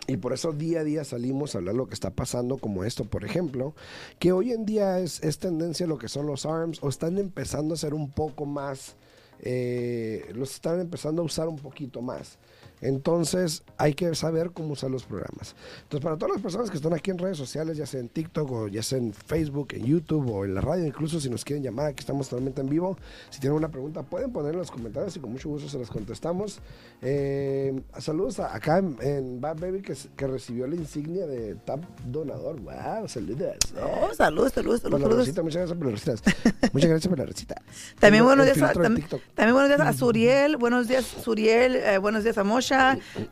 Y 0.09 0.17
por 0.17 0.33
eso 0.33 0.53
día 0.53 0.79
a 0.79 0.83
día 0.83 1.03
salimos 1.03 1.53
a 1.53 1.59
hablar 1.59 1.75
lo 1.75 1.87
que 1.87 1.93
está 1.93 2.09
pasando, 2.09 2.57
como 2.57 2.83
esto, 2.83 3.05
por 3.05 3.23
ejemplo, 3.23 3.75
que 4.17 4.31
hoy 4.31 4.51
en 4.51 4.65
día 4.65 4.99
es, 4.99 5.21
es 5.23 5.37
tendencia 5.37 5.85
lo 5.85 5.99
que 5.99 6.07
son 6.07 6.25
los 6.25 6.47
ARMS, 6.47 6.79
o 6.81 6.89
están 6.89 7.19
empezando 7.19 7.75
a 7.75 7.77
ser 7.77 7.93
un 7.93 8.09
poco 8.09 8.47
más, 8.47 8.95
eh, 9.41 10.31
los 10.33 10.55
están 10.55 10.79
empezando 10.79 11.21
a 11.21 11.25
usar 11.25 11.47
un 11.47 11.57
poquito 11.57 12.01
más. 12.01 12.39
Entonces 12.81 13.63
hay 13.77 13.93
que 13.93 14.13
saber 14.15 14.51
cómo 14.51 14.73
usar 14.73 14.91
los 14.91 15.03
programas. 15.03 15.55
Entonces 15.83 16.03
para 16.03 16.17
todas 16.17 16.35
las 16.35 16.41
personas 16.41 16.69
que 16.69 16.77
están 16.77 16.93
aquí 16.93 17.11
en 17.11 17.17
redes 17.17 17.37
sociales, 17.37 17.77
ya 17.77 17.85
sea 17.85 17.99
en 17.99 18.09
TikTok 18.09 18.51
o 18.51 18.67
ya 18.67 18.83
sea 18.83 18.97
en 18.97 19.13
Facebook, 19.13 19.69
en 19.73 19.85
YouTube 19.85 20.29
o 20.29 20.45
en 20.45 20.55
la 20.55 20.61
radio, 20.61 20.85
incluso 20.85 21.19
si 21.19 21.29
nos 21.29 21.43
quieren 21.43 21.63
llamar, 21.63 21.87
aquí 21.87 21.99
estamos 21.99 22.29
totalmente 22.29 22.61
en 22.61 22.69
vivo. 22.69 22.97
Si 23.29 23.39
tienen 23.39 23.57
una 23.57 23.69
pregunta 23.69 24.03
pueden 24.03 24.31
poner 24.31 24.53
en 24.53 24.59
los 24.59 24.71
comentarios 24.71 25.15
y 25.15 25.19
con 25.19 25.31
mucho 25.31 25.49
gusto 25.49 25.69
se 25.69 25.77
las 25.77 25.89
contestamos. 25.89 26.59
Eh, 27.01 27.81
saludos 27.97 28.39
a, 28.39 28.55
acá 28.55 28.77
en, 28.77 29.41
Bad 29.41 29.59
Baby 29.59 29.81
que, 29.81 29.95
que, 30.15 30.27
recibió 30.27 30.67
la 30.67 30.75
insignia 30.75 31.25
de 31.25 31.55
Top 31.55 31.81
Donador. 32.05 32.59
¡Wow! 32.59 33.07
Saludos. 33.07 33.57
Oh, 33.81 34.13
saludos, 34.13 34.53
saludos, 34.53 34.81
saludos. 34.81 35.27
muchas 35.27 35.55
gracias 35.55 35.77
por 35.77 35.85
la 35.85 35.91
receta. 35.91 36.31
muchas 36.73 36.89
gracias 36.89 37.09
por 37.09 37.19
la 37.19 37.25
receta. 37.25 37.61
También 37.99 38.23
buenos, 38.23 38.45
días 38.45 38.61
a, 38.61 38.73
también, 38.73 39.07
buenos 39.53 39.67
días 39.67 39.81
a 39.81 39.93
Suriel. 39.93 40.57
Buenos 40.57 40.87
días, 40.87 41.05
Suriel. 41.05 41.75
Eh, 41.75 41.97
buenos 41.97 42.23
días 42.23 42.37
a 42.37 42.43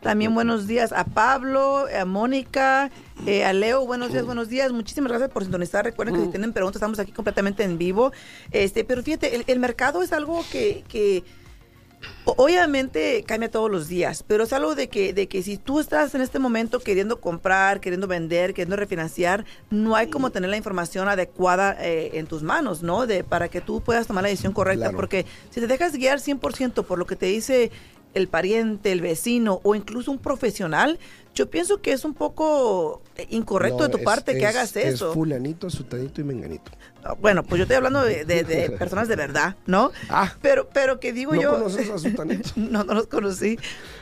También 0.02 0.34
buenos 0.34 0.67
días 0.67 0.91
a 0.91 1.04
Pablo, 1.04 1.86
a 1.88 2.06
Mónica, 2.06 2.89
eh, 3.26 3.45
a 3.45 3.54
Leo. 3.54 3.86
Buenos 3.86 4.12
días, 4.12 4.26
buenos 4.26 4.50
días. 4.50 4.71
Muchísimas 4.71 5.12
gracias 5.12 5.30
por 5.30 5.43
sintonizar. 5.43 5.86
Recuerden 5.86 6.15
que 6.15 6.21
si 6.21 6.28
tienen 6.30 6.54
preguntas, 6.54 6.78
estamos 6.78 7.00
aquí 7.00 7.12
completamente 7.12 7.63
en 7.63 7.78
vivo. 7.78 8.12
Este, 8.52 8.84
pero 8.84 9.04
fíjate, 9.04 9.43
el, 9.47 9.60
mercado 9.60 10.02
es 10.02 10.12
algo 10.12 10.43
que, 10.52 10.84
que 10.88 11.23
Obviamente 12.26 13.23
cambia 13.26 13.50
todos 13.50 13.71
los 13.71 13.88
días, 13.88 14.23
pero 14.28 14.43
es 14.43 14.54
algo 14.54 14.76
de 14.76 14.89
que, 14.89 15.13
de 15.13 15.28
que 15.28 15.41
si 15.41 15.58
tú 15.58 15.80
estás 15.80 16.13
en 16.13 16.21
este 16.21 16.39
momento 16.39 16.80
queriendo 16.80 17.21
comprar, 17.21 17.80
queriendo 17.80 18.06
vender, 18.06 18.54
queriendo 18.54 18.76
refinanciar, 18.76 19.45
no 19.69 19.95
hay 19.95 20.08
como 20.08 20.30
tener 20.30 20.50
la 20.50 20.58
información 20.58 21.08
adecuada 21.08 21.76
eh, 21.80 22.12
en 22.13 22.28
tus 22.28 22.43
manos, 22.43 22.84
¿no? 22.84 23.08
De, 23.08 23.23
para 23.23 23.47
que 23.47 23.62
tú 23.62 23.82
puedas 23.82 24.08
tomar 24.08 24.23
la 24.23 24.30
decisión 24.30 24.52
correcta, 24.52 24.91
porque 24.91 25.26
si 25.52 25.62
te 25.62 25.67
dejas 25.67 25.93
guiar 25.93 26.19
100% 26.19 26.84
por 26.84 27.00
lo 27.00 27.08
que 27.08 27.15
te 27.15 27.28
dice 27.28 27.71
el 28.17 28.27
pariente, 28.27 28.91
el 28.91 29.01
vecino 29.01 29.62
o 29.63 29.75
incluso 29.75 30.12
un 30.12 30.19
profesional, 30.19 30.99
yo 31.38 31.49
pienso 31.51 31.82
que 31.82 31.91
es 31.91 32.03
un 32.03 32.15
poco 32.15 33.03
incorrecto 33.30 33.84
de 33.84 33.89
tu 33.89 34.03
parte 34.03 34.36
que 34.38 34.45
hagas 34.47 34.75
eso. 34.75 35.10
Es 35.10 35.13
fulanito, 35.13 35.69
sutanito 35.69 36.19
y 36.19 36.23
menganito. 36.23 36.71
Ah, 37.03 37.13
bueno, 37.13 37.43
pues 37.43 37.60
yo 37.60 37.63
estoy 37.63 37.77
hablando 37.77 38.01
de, 38.01 38.75
personas 38.80 39.08
de 39.08 39.15
verdad, 39.15 39.56
¿no? 39.67 39.91
Ah. 40.10 40.34
Pero, 40.41 40.67
pero 40.73 40.99
que 40.99 41.13
digo 41.13 41.36
yo... 41.36 41.51
¿No 41.51 41.58
conoces 41.60 41.91
a 41.91 41.99
sutanito? 41.99 42.49
no, 42.56 42.84
no 42.84 42.95
los 42.95 43.06
conocí. 43.06 43.60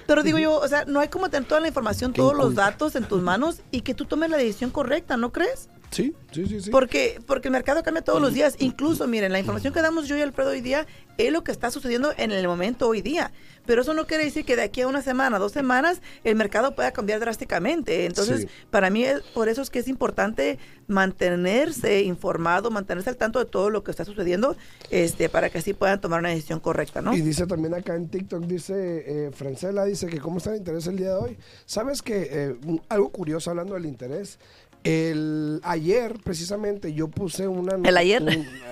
Pero 0.07 0.23
digo 0.23 0.37
yo, 0.39 0.57
o 0.57 0.67
sea, 0.69 0.85
no 0.85 1.01
hay 1.01 1.09
como 1.09 1.29
tener 1.29 1.45
toda 1.45 1.59
la 1.59 1.67
información, 1.67 2.13
todos 2.13 2.35
los 2.37 2.55
datos 2.55 2.95
en 2.95 3.03
tus 3.03 3.21
manos 3.21 3.61
y 3.69 3.81
que 3.81 3.93
tú 3.93 4.05
tomes 4.05 4.29
la 4.29 4.37
decisión 4.37 4.71
correcta, 4.71 5.17
¿no 5.17 5.33
crees? 5.33 5.67
Sí, 5.95 6.13
sí, 6.33 6.45
sí, 6.45 6.59
sí. 6.59 6.69
Porque, 6.71 7.21
porque 7.25 7.47
el 7.47 7.53
mercado 7.53 7.81
cambia 7.81 8.03
todos 8.03 8.21
los 8.21 8.33
días. 8.33 8.57
Incluso, 8.59 9.07
miren, 9.07 9.31
la 9.31 9.39
información 9.39 9.73
que 9.73 9.81
damos 9.81 10.09
yo 10.09 10.17
y 10.17 10.21
Alfredo 10.21 10.49
hoy 10.49 10.59
día 10.59 10.85
es 11.17 11.31
lo 11.31 11.45
que 11.45 11.53
está 11.53 11.71
sucediendo 11.71 12.13
en 12.17 12.31
el 12.31 12.45
momento 12.49 12.89
hoy 12.89 13.01
día. 13.01 13.31
Pero 13.65 13.81
eso 13.81 13.93
no 13.93 14.05
quiere 14.05 14.25
decir 14.25 14.43
que 14.43 14.57
de 14.57 14.63
aquí 14.63 14.81
a 14.81 14.87
una 14.87 15.01
semana, 15.01 15.39
dos 15.39 15.53
semanas, 15.53 16.01
el 16.25 16.35
mercado 16.35 16.75
pueda 16.75 16.91
cambiar 16.91 17.21
drásticamente. 17.21 18.05
Entonces, 18.05 18.47
para 18.69 18.89
mí, 18.89 19.05
por 19.33 19.47
eso 19.47 19.61
es 19.61 19.69
que 19.69 19.79
es 19.79 19.87
importante 19.87 20.59
mantenerse 20.87 22.01
informado, 22.01 22.69
mantenerse 22.69 23.09
al 23.09 23.17
tanto 23.17 23.39
de 23.39 23.45
todo 23.45 23.69
lo 23.69 23.83
que 23.83 23.91
está 23.91 24.05
sucediendo, 24.05 24.55
este, 24.91 25.29
para 25.29 25.49
que 25.49 25.59
así 25.59 25.73
puedan 25.73 25.99
tomar 25.99 26.19
una 26.19 26.29
decisión 26.29 26.59
correcta, 26.59 27.01
¿no? 27.01 27.15
Y 27.15 27.21
dice 27.21 27.47
también 27.47 27.73
acá 27.73 27.95
en 27.95 28.09
TikTok, 28.09 28.43
dice 28.43 29.03
eh, 29.07 29.31
Francela, 29.33 29.85
dice 29.85 30.07
que 30.07 30.19
cómo 30.19 30.37
está 30.37 30.51
el 30.51 30.57
interés 30.57 30.85
el 30.87 30.97
día 30.97 31.09
de 31.09 31.15
hoy. 31.15 31.37
¿Sabes 31.65 32.01
que 32.01 32.27
eh, 32.29 32.55
algo 32.89 33.09
curioso 33.09 33.49
hablando 33.49 33.73
del 33.73 33.85
interés? 33.85 34.37
El 34.85 35.61
ayer, 35.63 36.19
precisamente, 36.23 36.93
yo 36.93 37.07
puse 37.07 37.47
una. 37.47 37.75
¿El 37.75 37.97
ayer? 37.97 38.23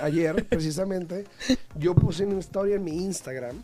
ayer, 0.02 0.46
precisamente, 0.50 1.26
yo 1.76 1.96
puse 1.96 2.26
una 2.26 2.40
historia 2.40 2.76
en 2.76 2.84
mi 2.84 3.04
Instagram. 3.04 3.62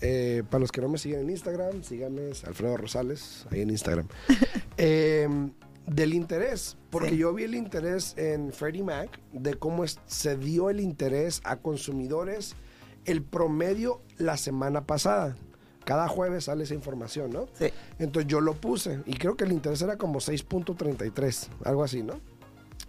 Eh, 0.00 0.42
para 0.50 0.60
los 0.60 0.72
que 0.72 0.80
no 0.80 0.88
me 0.88 0.98
siguen 0.98 1.20
en 1.20 1.30
Instagram, 1.30 1.84
síganme, 1.84 2.32
Alfredo 2.44 2.76
Rosales, 2.76 3.46
ahí 3.50 3.60
en 3.60 3.70
Instagram. 3.70 4.08
Em, 4.76 5.52
del 5.86 6.14
interés, 6.14 6.76
porque 6.90 7.16
yo 7.16 7.32
vi 7.32 7.44
el 7.44 7.54
interés 7.54 8.14
en 8.16 8.52
Freddie 8.52 8.82
Mac, 8.82 9.20
de 9.32 9.54
cómo 9.54 9.84
se 9.86 10.36
dio 10.36 10.70
el 10.70 10.80
interés 10.80 11.40
a 11.44 11.56
consumidores, 11.56 12.56
el 13.04 13.22
promedio 13.22 14.02
la 14.18 14.36
semana 14.36 14.84
pasada 14.84 15.36
cada 15.84 16.08
jueves 16.08 16.44
sale 16.44 16.64
esa 16.64 16.74
información, 16.74 17.30
¿no? 17.30 17.46
Sí. 17.58 17.66
Entonces 17.98 18.28
yo 18.28 18.40
lo 18.40 18.54
puse 18.54 19.00
y 19.06 19.14
creo 19.14 19.36
que 19.36 19.44
el 19.44 19.52
interés 19.52 19.82
era 19.82 19.96
como 19.96 20.20
6.33, 20.20 21.48
algo 21.64 21.84
así, 21.84 22.02
¿no? 22.02 22.20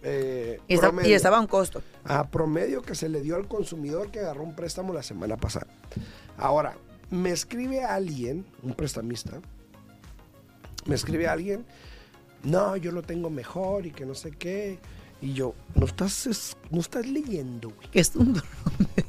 Eh, 0.02 0.60
y, 0.68 0.74
estaba 1.12 1.38
a 1.38 1.40
un 1.40 1.46
costo. 1.46 1.82
A 2.04 2.28
promedio 2.28 2.82
que 2.82 2.94
se 2.94 3.08
le 3.08 3.22
dio 3.22 3.36
al 3.36 3.48
consumidor 3.48 4.10
que 4.10 4.20
agarró 4.20 4.42
un 4.42 4.54
préstamo 4.54 4.92
la 4.92 5.02
semana 5.02 5.36
pasada. 5.36 5.66
Ahora, 6.36 6.76
me 7.10 7.30
escribe 7.30 7.84
alguien, 7.84 8.46
un 8.62 8.74
prestamista, 8.74 9.40
me 10.86 10.94
escribe 10.94 11.26
alguien, 11.26 11.64
no, 12.42 12.76
yo 12.76 12.92
lo 12.92 13.02
tengo 13.02 13.30
mejor 13.30 13.86
y 13.86 13.90
que 13.90 14.06
no 14.06 14.14
sé 14.14 14.30
qué. 14.30 14.78
Y 15.20 15.32
yo, 15.32 15.54
no 15.74 15.86
estás, 15.86 16.56
no 16.70 16.80
estás 16.80 17.06
leyendo, 17.06 17.70
güey. 17.70 17.88
Es 17.92 18.14
un 18.14 18.40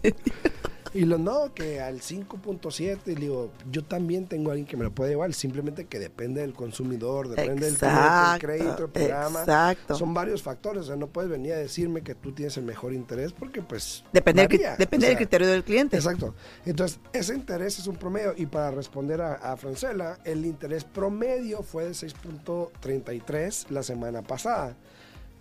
Y 0.97 1.05
lo 1.05 1.19
no, 1.19 1.53
que 1.53 1.79
al 1.79 2.01
5.7, 2.01 3.03
digo, 3.13 3.51
yo 3.71 3.83
también 3.83 4.25
tengo 4.25 4.49
a 4.49 4.53
alguien 4.53 4.67
que 4.67 4.75
me 4.75 4.83
lo 4.83 4.91
puede 4.91 5.11
llevar, 5.11 5.31
simplemente 5.31 5.85
que 5.85 5.99
depende 5.99 6.41
del 6.41 6.53
consumidor, 6.53 7.29
depende 7.29 7.71
del 7.71 8.39
crédito, 8.39 8.85
el 8.85 8.89
programa. 8.89 9.41
Exacto. 9.41 9.93
Son 9.93 10.15
varios 10.15 10.41
factores, 10.41 10.85
o 10.85 10.85
sea, 10.87 10.95
no 10.95 11.05
puedes 11.05 11.29
venir 11.29 11.53
a 11.53 11.57
decirme 11.57 12.01
que 12.01 12.15
tú 12.15 12.31
tienes 12.31 12.57
el 12.57 12.63
mejor 12.63 12.93
interés 12.93 13.31
porque 13.31 13.61
pues... 13.61 14.03
Depende, 14.11 14.47
del, 14.47 14.75
depende 14.75 15.05
del 15.05 15.17
criterio 15.17 15.47
del 15.47 15.63
cliente. 15.63 15.97
Exacto. 15.97 16.33
Entonces, 16.65 16.99
ese 17.13 17.35
interés 17.35 17.77
es 17.77 17.85
un 17.85 17.97
promedio 17.97 18.33
y 18.35 18.47
para 18.47 18.71
responder 18.71 19.21
a, 19.21 19.35
a 19.35 19.55
Francela, 19.55 20.17
el 20.23 20.47
interés 20.47 20.83
promedio 20.83 21.61
fue 21.61 21.85
de 21.85 21.91
6.33 21.91 23.69
la 23.69 23.83
semana 23.83 24.23
pasada. 24.23 24.75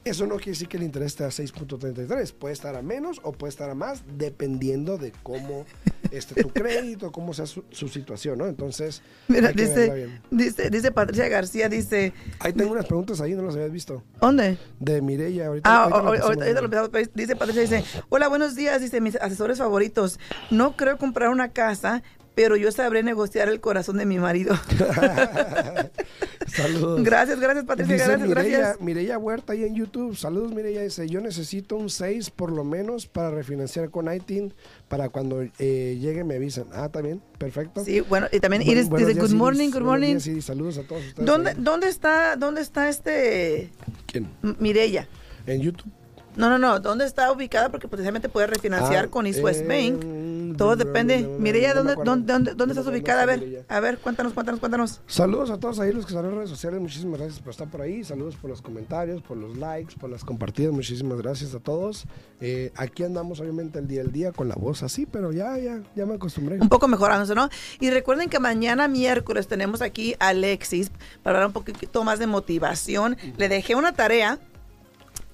Eso 0.06 0.24
no 0.24 0.36
quiere 0.36 0.52
decir 0.52 0.68
que 0.68 0.76
el 0.76 0.84
interés 0.84 1.08
esté 1.08 1.24
a 1.24 1.28
6.33. 1.30 2.32
Puede 2.32 2.54
estar 2.54 2.76
a 2.76 2.82
menos 2.82 3.20
o 3.24 3.32
puede 3.32 3.50
estar 3.50 3.68
a 3.68 3.74
más, 3.74 4.04
dependiendo 4.16 4.98
de 4.98 5.12
cómo 5.24 5.66
esté 6.12 6.40
tu 6.40 6.50
crédito, 6.50 7.10
cómo 7.10 7.34
sea 7.34 7.46
su, 7.46 7.64
su 7.72 7.88
situación, 7.88 8.38
¿no? 8.38 8.46
Entonces, 8.46 9.02
Mira, 9.26 9.50
dice, 9.50 10.20
dice, 10.30 10.70
dice 10.70 10.92
Patricia 10.92 11.26
García, 11.26 11.68
dice, 11.68 12.12
Ahí 12.38 12.52
tengo 12.52 12.70
unas 12.70 12.86
preguntas 12.86 13.20
ahí, 13.20 13.34
no 13.34 13.42
las 13.42 13.56
habías 13.56 13.72
visto. 13.72 14.04
¿dónde? 14.20 14.58
De 14.78 15.02
Mireya, 15.02 15.48
ahorita. 15.48 15.68
Ah, 15.68 15.82
ahorita 15.82 15.96
ahorita, 15.96 16.12
la 16.12 16.18
pasamos. 16.20 16.42
ahorita 16.62 16.80
lo 16.82 16.90
pero 16.90 17.10
dice 17.12 17.34
Patricia, 17.34 17.62
dice, 17.62 17.84
hola, 18.08 18.28
buenos 18.28 18.54
días, 18.54 18.80
dice, 18.80 19.00
mis 19.00 19.16
asesores 19.16 19.58
favoritos, 19.58 20.20
no 20.52 20.76
creo 20.76 20.98
comprar 20.98 21.30
una 21.30 21.48
casa, 21.48 22.04
pero 22.36 22.54
yo 22.56 22.70
sabré 22.70 23.02
negociar 23.02 23.48
el 23.48 23.60
corazón 23.60 23.96
de 23.96 24.06
mi 24.06 24.18
marido. 24.20 24.54
Saludos. 26.46 27.02
gracias, 27.02 27.40
gracias 27.40 27.64
Patricia, 27.64 27.94
Dice 27.94 28.06
gracias, 28.06 28.28
Mireya, 28.28 28.58
gracias. 28.58 28.80
Mireya 28.80 29.18
Huerta 29.18 29.52
ahí 29.52 29.64
en 29.64 29.74
YouTube. 29.74 30.16
Saludos, 30.16 30.52
Mireya. 30.54 30.82
Dice: 30.82 31.08
Yo 31.08 31.20
necesito 31.20 31.76
un 31.76 31.90
6 31.90 32.30
por 32.30 32.52
lo 32.52 32.62
menos 32.62 33.06
para 33.06 33.30
refinanciar 33.30 33.90
con 33.90 34.12
ITIN. 34.12 34.54
Para 34.88 35.08
cuando 35.08 35.42
eh, 35.58 35.98
llegue 36.00 36.22
me 36.22 36.36
avisan. 36.36 36.66
Ah, 36.72 36.88
también. 36.88 37.20
Perfecto. 37.38 37.84
Sí, 37.84 38.00
bueno, 38.02 38.28
y 38.30 38.38
también 38.38 38.62
Iris 38.62 38.88
buenos 38.88 39.08
dice, 39.08 39.20
good 39.20 39.32
morning, 39.32 39.70
good 39.70 39.82
morning. 39.82 40.12
días, 40.14 40.26
Iris. 40.28 40.44
Saludos 40.44 40.78
a 40.78 40.82
todos 40.84 41.04
ustedes. 41.04 41.26
¿Dónde. 41.26 41.54
¿Dónde 41.58 41.88
está, 41.88 42.36
dónde 42.36 42.60
está 42.60 42.88
este 42.88 43.70
¿Quién? 44.06 44.28
M- 44.44 44.54
Mireya? 44.60 45.08
En 45.46 45.60
YouTube. 45.62 45.90
No, 46.36 46.50
no, 46.50 46.58
no, 46.58 46.80
¿dónde 46.80 47.04
está 47.06 47.32
ubicada? 47.32 47.70
Porque 47.70 47.88
potencialmente 47.88 48.28
puede 48.28 48.46
refinanciar 48.46 49.06
Ah, 49.06 49.08
con 49.08 49.26
East 49.26 49.42
West 49.42 49.62
eh, 49.62 49.66
Bank. 49.90 50.56
Todo 50.56 50.74
depende. 50.76 51.20
no, 51.20 51.28
no, 51.32 51.38
Mireya, 51.38 51.74
¿dónde, 51.74 51.94
dónde, 52.02 52.32
dónde, 52.32 52.54
dónde 52.54 52.72
estás 52.72 52.86
ubicada? 52.86 53.22
A 53.22 53.26
ver, 53.26 53.64
a 53.68 53.80
ver, 53.80 53.98
cuéntanos, 53.98 54.32
cuéntanos, 54.32 54.58
cuéntanos. 54.58 55.00
Saludos 55.06 55.50
a 55.50 55.58
todos 55.58 55.78
ahí 55.80 55.92
los 55.92 56.06
que 56.06 56.12
están 56.14 56.24
en 56.24 56.34
redes 56.34 56.48
sociales. 56.48 56.80
Muchísimas 56.80 57.18
gracias 57.20 57.40
por 57.40 57.50
estar 57.50 57.68
por 57.68 57.82
ahí. 57.82 58.04
Saludos 58.04 58.36
por 58.36 58.48
los 58.48 58.62
comentarios, 58.62 59.20
por 59.22 59.36
los 59.36 59.56
likes, 59.58 59.96
por 59.98 60.08
las 60.08 60.24
compartidas. 60.24 60.72
Muchísimas 60.72 61.18
gracias 61.20 61.54
a 61.54 61.60
todos. 61.60 62.04
Eh, 62.40 62.72
aquí 62.76 63.04
andamos 63.04 63.40
obviamente 63.40 63.78
el 63.78 63.86
día 63.88 64.00
al 64.02 64.12
día 64.12 64.32
con 64.32 64.48
la 64.48 64.54
voz 64.54 64.82
así, 64.82 65.04
pero 65.04 65.30
ya, 65.32 65.58
ya, 65.58 65.82
ya 65.94 66.06
me 66.06 66.14
acostumbré. 66.14 66.58
Un 66.58 66.68
poco 66.70 66.88
mejorándose, 66.88 67.34
¿no? 67.34 67.48
Y 67.80 67.90
recuerden 67.90 68.30
que 68.30 68.38
mañana 68.40 68.88
miércoles 68.88 69.48
tenemos 69.48 69.82
aquí 69.82 70.14
a 70.20 70.28
Alexis 70.28 70.90
para 71.22 71.38
hablar 71.38 71.48
un 71.48 71.52
poquito 71.52 72.02
más 72.04 72.18
de 72.18 72.26
motivación. 72.26 73.16
Le 73.36 73.48
dejé 73.50 73.74
una 73.74 73.92
tarea, 73.92 74.38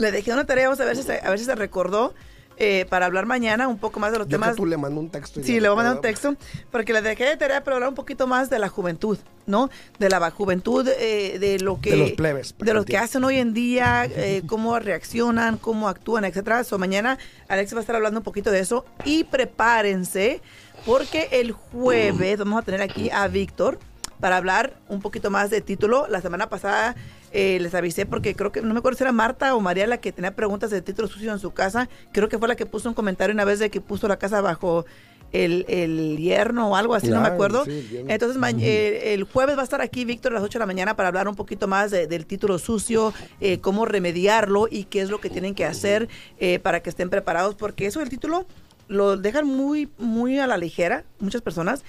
le 0.03 0.12
dejé 0.12 0.33
una 0.33 0.45
tarea, 0.45 0.67
vamos 0.69 0.81
a 0.81 0.85
ver 0.85 0.97
si 0.97 1.03
se, 1.03 1.19
a 1.19 1.31
ver 1.31 1.38
si 1.38 1.45
se 1.47 1.55
recordó 1.55 2.12
eh, 2.59 2.85
para 2.91 3.07
hablar 3.07 3.25
mañana 3.25 3.67
un 3.67 3.79
poco 3.79 3.99
más 3.99 4.12
de 4.12 4.19
los 4.19 4.29
Yo 4.29 4.38
que 4.38 4.43
temas. 4.43 4.57
tú 4.57 4.67
le 4.67 4.77
mando 4.77 5.01
un 5.01 5.09
texto. 5.11 5.41
y 5.41 5.45
Sí, 5.45 5.59
le 5.59 5.69
voy 5.69 5.75
a 5.75 5.77
mandar 5.77 5.97
un 5.97 6.03
texto, 6.03 6.37
porque 6.71 6.93
le 6.93 7.01
dejé 7.01 7.25
de 7.25 7.37
tarea 7.37 7.65
para 7.65 7.77
hablar 7.77 7.88
un 7.88 7.95
poquito 7.95 8.27
más 8.27 8.51
de 8.51 8.59
la 8.59 8.69
juventud, 8.69 9.19
¿no? 9.47 9.71
De 9.99 10.11
la 10.11 10.31
juventud, 10.31 10.87
eh, 10.87 11.38
de 11.38 11.59
lo 11.61 11.81
que... 11.81 11.91
De 11.93 11.97
los 11.97 12.12
plebes, 12.12 12.55
De 12.59 12.75
lo 12.75 12.85
que 12.85 12.99
hacen 12.99 13.25
hoy 13.25 13.38
en 13.38 13.55
día, 13.55 14.05
eh, 14.05 14.43
cómo 14.47 14.79
reaccionan, 14.79 15.57
cómo 15.57 15.88
actúan, 15.88 16.25
etcétera. 16.27 16.62
So, 16.65 16.79
mañana 16.79 17.19
Alex 17.49 17.73
va 17.75 17.79
a 17.79 17.81
estar 17.81 17.97
hablando 17.97 18.21
un 18.21 18.25
poquito 18.25 18.51
de 18.51 18.61
eso. 18.61 18.85
Y 19.05 19.25
prepárense, 19.25 20.43
porque 20.85 21.29
el 21.33 21.53
jueves 21.53 22.38
vamos 22.38 22.61
a 22.61 22.65
tener 22.65 22.83
aquí 22.83 23.09
a 23.11 23.29
Víctor 23.29 23.79
para 24.21 24.37
hablar 24.37 24.75
un 24.88 25.01
poquito 25.01 25.31
más 25.31 25.49
de 25.51 25.62
título. 25.62 26.07
La 26.09 26.21
semana 26.21 26.49
pasada 26.49 26.95
eh, 27.33 27.59
les 27.61 27.75
avisé 27.75 28.07
porque 28.07 28.35
creo 28.35 28.53
que, 28.53 28.61
no 28.62 28.73
me 28.75 28.79
acuerdo 28.79 28.99
si 28.99 29.05
era 29.05 29.12
Marta 29.12 29.55
o 29.55 29.61
María 29.61 29.87
la 29.87 29.99
que 29.99 30.12
tenía 30.12 30.35
preguntas 30.35 30.71
de 30.71 30.83
título 30.83 31.09
sucio 31.09 31.33
en 31.33 31.38
su 31.38 31.51
casa. 31.53 31.88
Creo 32.12 32.29
que 32.29 32.38
fue 32.38 32.49
la 32.49 32.57
que 32.57 32.66
puso 32.66 32.88
un 32.88 32.95
comentario 32.95 33.35
una 33.35 33.45
vez 33.45 33.59
de 33.59 33.71
que 33.71 33.81
puso 33.81 34.09
la 34.09 34.18
casa 34.18 34.40
bajo 34.40 34.85
el, 35.33 35.64
el 35.68 36.18
yerno 36.18 36.68
o 36.68 36.77
algo 36.77 36.95
así, 36.95 37.09
no 37.09 37.23
me 37.23 37.29
acuerdo. 37.29 37.64
sí. 37.64 38.05
Entonces, 38.09 38.37
ma- 38.37 38.51
eh, 38.51 39.14
el 39.14 39.25
jueves 39.25 39.57
va 39.57 39.62
a 39.62 39.64
estar 39.64 39.81
aquí 39.81 40.05
Víctor 40.05 40.33
a 40.33 40.35
las 40.35 40.45
8 40.45 40.59
de 40.59 40.61
la 40.61 40.66
mañana 40.66 40.95
para 40.95 41.09
hablar 41.09 41.27
un 41.27 41.35
poquito 41.37 41.66
más 41.68 41.90
de- 41.90 42.07
del 42.07 42.27
título 42.27 42.59
sucio, 42.59 43.14
eh, 43.40 43.59
cómo 43.59 43.87
remediarlo 43.87 44.68
y 44.71 44.85
qué 44.85 45.01
es 45.01 45.09
lo 45.09 45.21
que 45.23 45.31
tienen 45.31 45.55
que 45.55 45.64
hacer 45.64 46.09
eh, 46.38 46.59
para 46.59 46.81
que 46.83 46.90
estén 46.90 47.09
preparados, 47.09 47.55
porque 47.55 47.87
eso 47.87 48.01
del 48.01 48.11
título 48.11 48.47
lo 48.88 49.16
dejan 49.16 49.47
muy, 49.47 49.88
muy 49.97 50.38
a 50.38 50.47
la 50.47 50.59
ligera 50.59 51.05
muchas 51.18 51.40
personas. 51.40 51.83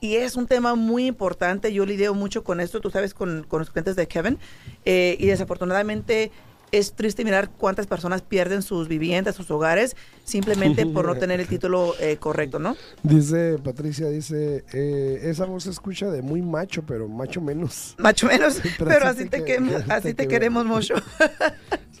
Y 0.00 0.16
es 0.16 0.36
un 0.36 0.46
tema 0.46 0.74
muy 0.74 1.06
importante. 1.06 1.72
Yo 1.72 1.84
lidio 1.84 2.14
mucho 2.14 2.42
con 2.42 2.60
esto, 2.60 2.80
tú 2.80 2.90
sabes, 2.90 3.12
con, 3.12 3.44
con 3.46 3.58
los 3.60 3.70
clientes 3.70 3.96
de 3.96 4.08
Kevin. 4.08 4.38
eh, 4.84 5.16
y 5.18 5.26
desafortunadamente 5.26 6.30
es 6.72 6.92
triste 6.92 7.24
mirar 7.24 7.50
cuántas 7.50 7.88
personas 7.88 8.22
pierden 8.22 8.62
sus 8.62 8.86
viviendas, 8.86 9.34
sus 9.34 9.50
hogares, 9.50 9.96
simplemente 10.22 10.86
por 10.86 11.04
no 11.04 11.16
tener 11.16 11.40
el 11.40 11.48
título 11.48 11.94
eh, 11.98 12.16
correcto, 12.16 12.60
¿no? 12.60 12.76
Dice 13.02 13.58
Patricia, 13.62 14.06
dice, 14.06 14.64
eh, 14.72 15.18
esa 15.24 15.46
voz 15.46 15.64
se 15.64 15.70
escucha 15.70 16.08
de 16.12 16.22
muy 16.22 16.42
macho, 16.42 16.84
pero 16.86 17.08
macho 17.08 17.40
menos. 17.40 17.96
Macho 17.98 18.28
menos, 18.28 18.60
Pero 18.78 18.88
pero, 18.90 19.06
así 19.08 19.22
así 19.22 19.28
te 19.28 19.44
que- 19.44 19.58
te 19.58 19.74
así 19.92 20.14
te 20.14 20.28
queremos 20.28 20.64
mucho. 20.64 20.94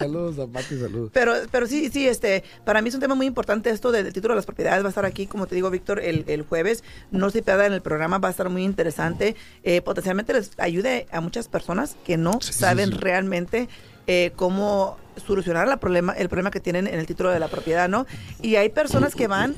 Saludos 0.00 0.38
a 0.38 0.50
Pati, 0.50 0.78
saludos. 0.80 1.10
Pero, 1.12 1.34
pero 1.50 1.66
sí, 1.66 1.90
sí, 1.90 2.08
este, 2.08 2.42
para 2.64 2.80
mí 2.80 2.88
es 2.88 2.94
un 2.94 3.02
tema 3.02 3.14
muy 3.14 3.26
importante 3.26 3.68
esto 3.68 3.92
del 3.92 4.10
título 4.14 4.32
de 4.32 4.36
las 4.36 4.46
propiedades. 4.46 4.82
Va 4.82 4.86
a 4.86 4.88
estar 4.88 5.04
aquí, 5.04 5.26
como 5.26 5.46
te 5.46 5.54
digo, 5.54 5.68
Víctor, 5.68 6.00
el, 6.00 6.24
el 6.26 6.40
jueves. 6.42 6.82
No 7.10 7.28
se 7.28 7.42
pierdan 7.42 7.74
el 7.74 7.82
programa, 7.82 8.16
va 8.16 8.28
a 8.28 8.30
estar 8.30 8.48
muy 8.48 8.64
interesante. 8.64 9.36
Eh, 9.62 9.82
potencialmente 9.82 10.32
les 10.32 10.52
ayude 10.58 11.06
a 11.12 11.20
muchas 11.20 11.48
personas 11.48 11.96
que 12.02 12.16
no 12.16 12.38
Sí, 12.40 12.54
saben 12.54 12.92
sí. 12.92 12.96
realmente 12.98 13.68
eh, 14.06 14.32
cómo 14.36 14.96
solucionar 15.26 15.68
la 15.68 15.76
problema, 15.76 16.14
el 16.14 16.30
problema 16.30 16.50
que 16.50 16.60
tienen 16.60 16.86
en 16.86 16.98
el 16.98 17.04
título 17.06 17.28
de 17.30 17.38
la 17.38 17.48
propiedad, 17.48 17.86
¿no? 17.90 18.06
Y 18.40 18.56
hay 18.56 18.70
personas 18.70 19.14
que 19.14 19.26
van 19.26 19.54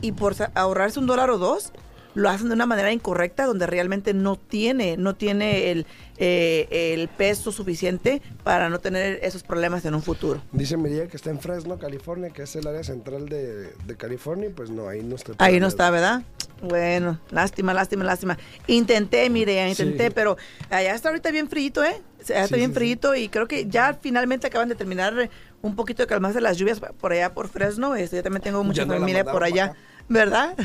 y 0.00 0.12
por 0.12 0.34
ahorrarse 0.54 0.98
un 1.00 1.06
dólar 1.06 1.28
o 1.28 1.36
dos, 1.36 1.70
lo 2.14 2.28
hacen 2.28 2.48
de 2.48 2.54
una 2.54 2.66
manera 2.66 2.92
incorrecta 2.92 3.46
donde 3.46 3.66
realmente 3.66 4.14
no 4.14 4.36
tiene, 4.36 4.96
no 4.96 5.14
tiene 5.14 5.70
el, 5.70 5.86
eh, 6.18 6.92
el 6.94 7.08
peso 7.08 7.52
suficiente 7.52 8.22
para 8.44 8.68
no 8.68 8.78
tener 8.80 9.20
esos 9.22 9.42
problemas 9.42 9.84
en 9.84 9.94
un 9.94 10.02
futuro. 10.02 10.42
Dice 10.52 10.76
Mireya 10.76 11.08
que 11.08 11.16
está 11.16 11.30
en 11.30 11.40
Fresno, 11.40 11.78
California, 11.78 12.30
que 12.30 12.42
es 12.42 12.56
el 12.56 12.66
área 12.66 12.84
central 12.84 13.28
de, 13.28 13.72
de 13.86 13.96
California, 13.96 14.48
y 14.48 14.52
pues 14.52 14.70
no, 14.70 14.88
ahí 14.88 15.02
no 15.02 15.16
está. 15.16 15.32
Ahí 15.38 15.58
no 15.60 15.66
está, 15.68 15.90
¿verdad? 15.90 16.22
Bueno, 16.62 17.18
lástima, 17.30 17.74
lástima, 17.74 18.04
lástima. 18.04 18.38
Intenté, 18.68 19.28
mire, 19.30 19.68
intenté, 19.68 20.06
Sí. 20.06 20.12
pero 20.14 20.36
allá 20.70 20.94
está 20.94 21.08
ahorita 21.08 21.30
bien 21.32 21.48
frío, 21.48 21.82
¿eh? 21.82 22.00
Ya 22.26 22.44
está 22.44 22.48
Sí, 22.48 22.54
bien 22.54 22.70
sí, 22.70 22.74
frío 22.74 23.14
y 23.16 23.28
creo 23.28 23.48
que 23.48 23.66
ya 23.66 23.98
finalmente 24.00 24.46
acaban 24.46 24.68
de 24.68 24.76
terminar 24.76 25.28
un 25.60 25.74
poquito 25.74 26.04
de 26.04 26.06
calmarse 26.06 26.40
las 26.40 26.56
lluvias 26.58 26.78
por 26.78 27.12
allá 27.12 27.34
por 27.34 27.48
Fresno. 27.48 27.96
Este, 27.96 28.16
yo 28.16 28.22
también 28.22 28.42
tengo 28.42 28.62
mucha 28.62 28.82
Ya 28.82 28.86
no 28.86 29.32
por 29.32 29.42
allá, 29.42 29.68
para. 29.68 29.78
¿Verdad? 30.08 30.56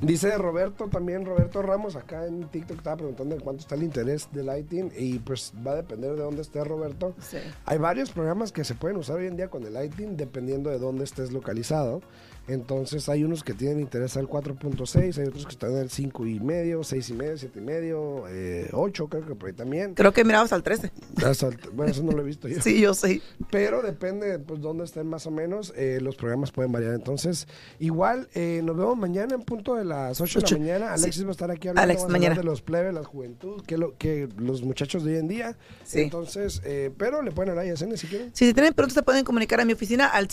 Dice 0.00 0.36
Roberto 0.38 0.88
también, 0.88 1.24
Roberto 1.24 1.62
Ramos, 1.62 1.96
acá 1.96 2.26
en 2.26 2.48
TikTok 2.48 2.78
estaba 2.78 2.96
preguntando 2.96 3.36
cuánto 3.40 3.62
está 3.62 3.74
el 3.74 3.82
interés 3.82 4.28
del 4.32 4.56
ITIN 4.56 4.92
y 4.96 5.18
pues 5.18 5.52
va 5.66 5.72
a 5.72 5.76
depender 5.76 6.12
de 6.12 6.22
dónde 6.22 6.42
esté 6.42 6.62
Roberto. 6.64 7.14
Sí. 7.20 7.38
Hay 7.66 7.78
varios 7.78 8.10
programas 8.10 8.52
que 8.52 8.64
se 8.64 8.74
pueden 8.74 8.96
usar 8.96 9.16
hoy 9.16 9.26
en 9.26 9.36
día 9.36 9.48
con 9.48 9.64
el 9.64 9.82
ITIN 9.82 10.16
dependiendo 10.16 10.70
de 10.70 10.78
dónde 10.78 11.04
estés 11.04 11.32
localizado. 11.32 12.02
Entonces 12.46 13.08
hay 13.08 13.24
unos 13.24 13.42
que 13.42 13.54
tienen 13.54 13.80
interés 13.80 14.16
al 14.16 14.28
4.6, 14.28 15.18
hay 15.18 15.26
otros 15.28 15.46
que 15.46 15.52
están 15.52 15.74
al 15.76 15.90
5 15.90 16.26
y 16.26 16.40
medio, 16.40 16.84
6 16.84 17.10
y 17.10 17.12
medio, 17.14 17.38
7 17.38 17.58
y 17.58 17.62
medio, 17.62 18.24
eh, 18.28 18.68
8 18.72 19.08
creo 19.08 19.26
que 19.26 19.34
por 19.34 19.48
ahí 19.48 19.54
también. 19.54 19.94
Creo 19.94 20.12
que 20.12 20.24
miramos 20.24 20.52
al 20.52 20.62
13. 20.62 20.90
Hasta 21.24 21.48
el- 21.48 21.58
bueno, 21.72 21.90
eso 21.92 22.02
no 22.02 22.12
lo 22.12 22.20
he 22.20 22.24
visto 22.24 22.48
yo. 22.48 22.58
Sí, 22.62 22.80
yo 22.80 22.94
sé. 22.94 23.22
Pero 23.50 23.82
depende 23.82 24.38
pues 24.38 24.60
dónde 24.60 24.84
estén 24.84 25.06
más 25.06 25.26
o 25.26 25.30
menos, 25.30 25.72
eh, 25.76 25.98
los 26.02 26.16
programas 26.16 26.52
pueden 26.52 26.72
variar. 26.72 26.94
Entonces, 26.94 27.46
igual, 27.78 28.28
eh, 28.34 28.60
nos 28.64 28.76
vemos 28.76 28.96
mañana 28.96 29.34
en 29.34 29.42
punto 29.42 29.74
de 29.74 29.84
las 29.84 30.20
8 30.20 30.40
de 30.40 30.50
la 30.50 30.58
mañana. 30.58 30.96
Sí. 30.96 31.02
Alexis 31.04 31.24
va 31.24 31.28
a 31.28 31.32
estar 31.32 31.50
aquí 31.50 31.68
hablando 31.68 31.92
Alex, 31.92 32.08
mañana. 32.10 32.34
de 32.34 32.44
los 32.44 32.62
plebes, 32.62 32.92
la 32.94 33.04
juventud, 33.04 33.62
que, 33.66 33.78
lo, 33.78 33.96
que 33.96 34.28
los 34.36 34.62
muchachos 34.62 35.04
de 35.04 35.12
hoy 35.12 35.18
en 35.18 35.28
día. 35.28 35.56
Sí. 35.84 36.00
Entonces, 36.00 36.60
eh, 36.64 36.90
pero 36.96 37.22
le 37.22 37.32
pueden 37.32 37.50
hablar 37.50 37.66
a 37.66 37.76
si 37.76 38.06
quieren. 38.06 38.30
Si 38.34 38.52
tienen 38.52 38.72
preguntas, 38.74 38.94
se 38.94 39.02
pueden 39.02 39.24
comunicar 39.24 39.60
a 39.60 39.64
mi 39.64 39.72
oficina 39.72 40.06
al 40.06 40.28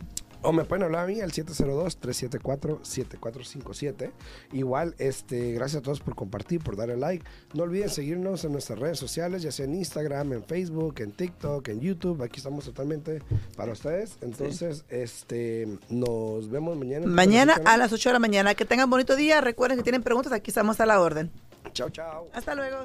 O 0.44 0.52
me 0.52 0.64
pueden 0.64 0.84
hablar 0.84 1.04
a 1.04 1.06
mí 1.06 1.22
al 1.22 1.32
702-374-7457. 1.32 4.12
Igual, 4.52 4.94
este, 4.98 5.52
gracias 5.52 5.80
a 5.80 5.82
todos 5.82 6.00
por 6.00 6.14
compartir, 6.14 6.62
por 6.62 6.76
darle 6.76 6.98
like. 6.98 7.24
No 7.54 7.62
olviden 7.62 7.88
seguirnos 7.88 8.44
en 8.44 8.52
nuestras 8.52 8.78
redes 8.78 8.98
sociales, 8.98 9.40
ya 9.40 9.50
sea 9.50 9.64
en 9.64 9.74
Instagram, 9.74 10.34
en 10.34 10.44
Facebook, 10.44 10.96
en 10.98 11.12
TikTok, 11.12 11.66
en 11.68 11.80
YouTube. 11.80 12.22
Aquí 12.22 12.40
estamos 12.40 12.66
totalmente 12.66 13.22
para 13.56 13.72
ustedes. 13.72 14.18
Entonces, 14.20 14.84
este, 14.90 15.66
nos 15.88 16.50
vemos 16.50 16.76
mañana. 16.76 17.06
Mañana 17.06 17.58
a 17.64 17.78
las 17.78 17.94
8 17.94 18.10
de 18.10 18.12
la 18.12 18.18
mañana. 18.18 18.54
Que 18.54 18.66
tengan 18.66 18.90
bonito 18.90 19.16
día. 19.16 19.40
Recuerden 19.40 19.78
que 19.78 19.82
tienen 19.82 20.02
preguntas, 20.02 20.30
aquí 20.34 20.50
estamos 20.50 20.78
a 20.78 20.84
la 20.84 21.00
orden. 21.00 21.30
Chao, 21.72 21.88
chao. 21.88 22.28
Hasta 22.34 22.54
luego. 22.54 22.84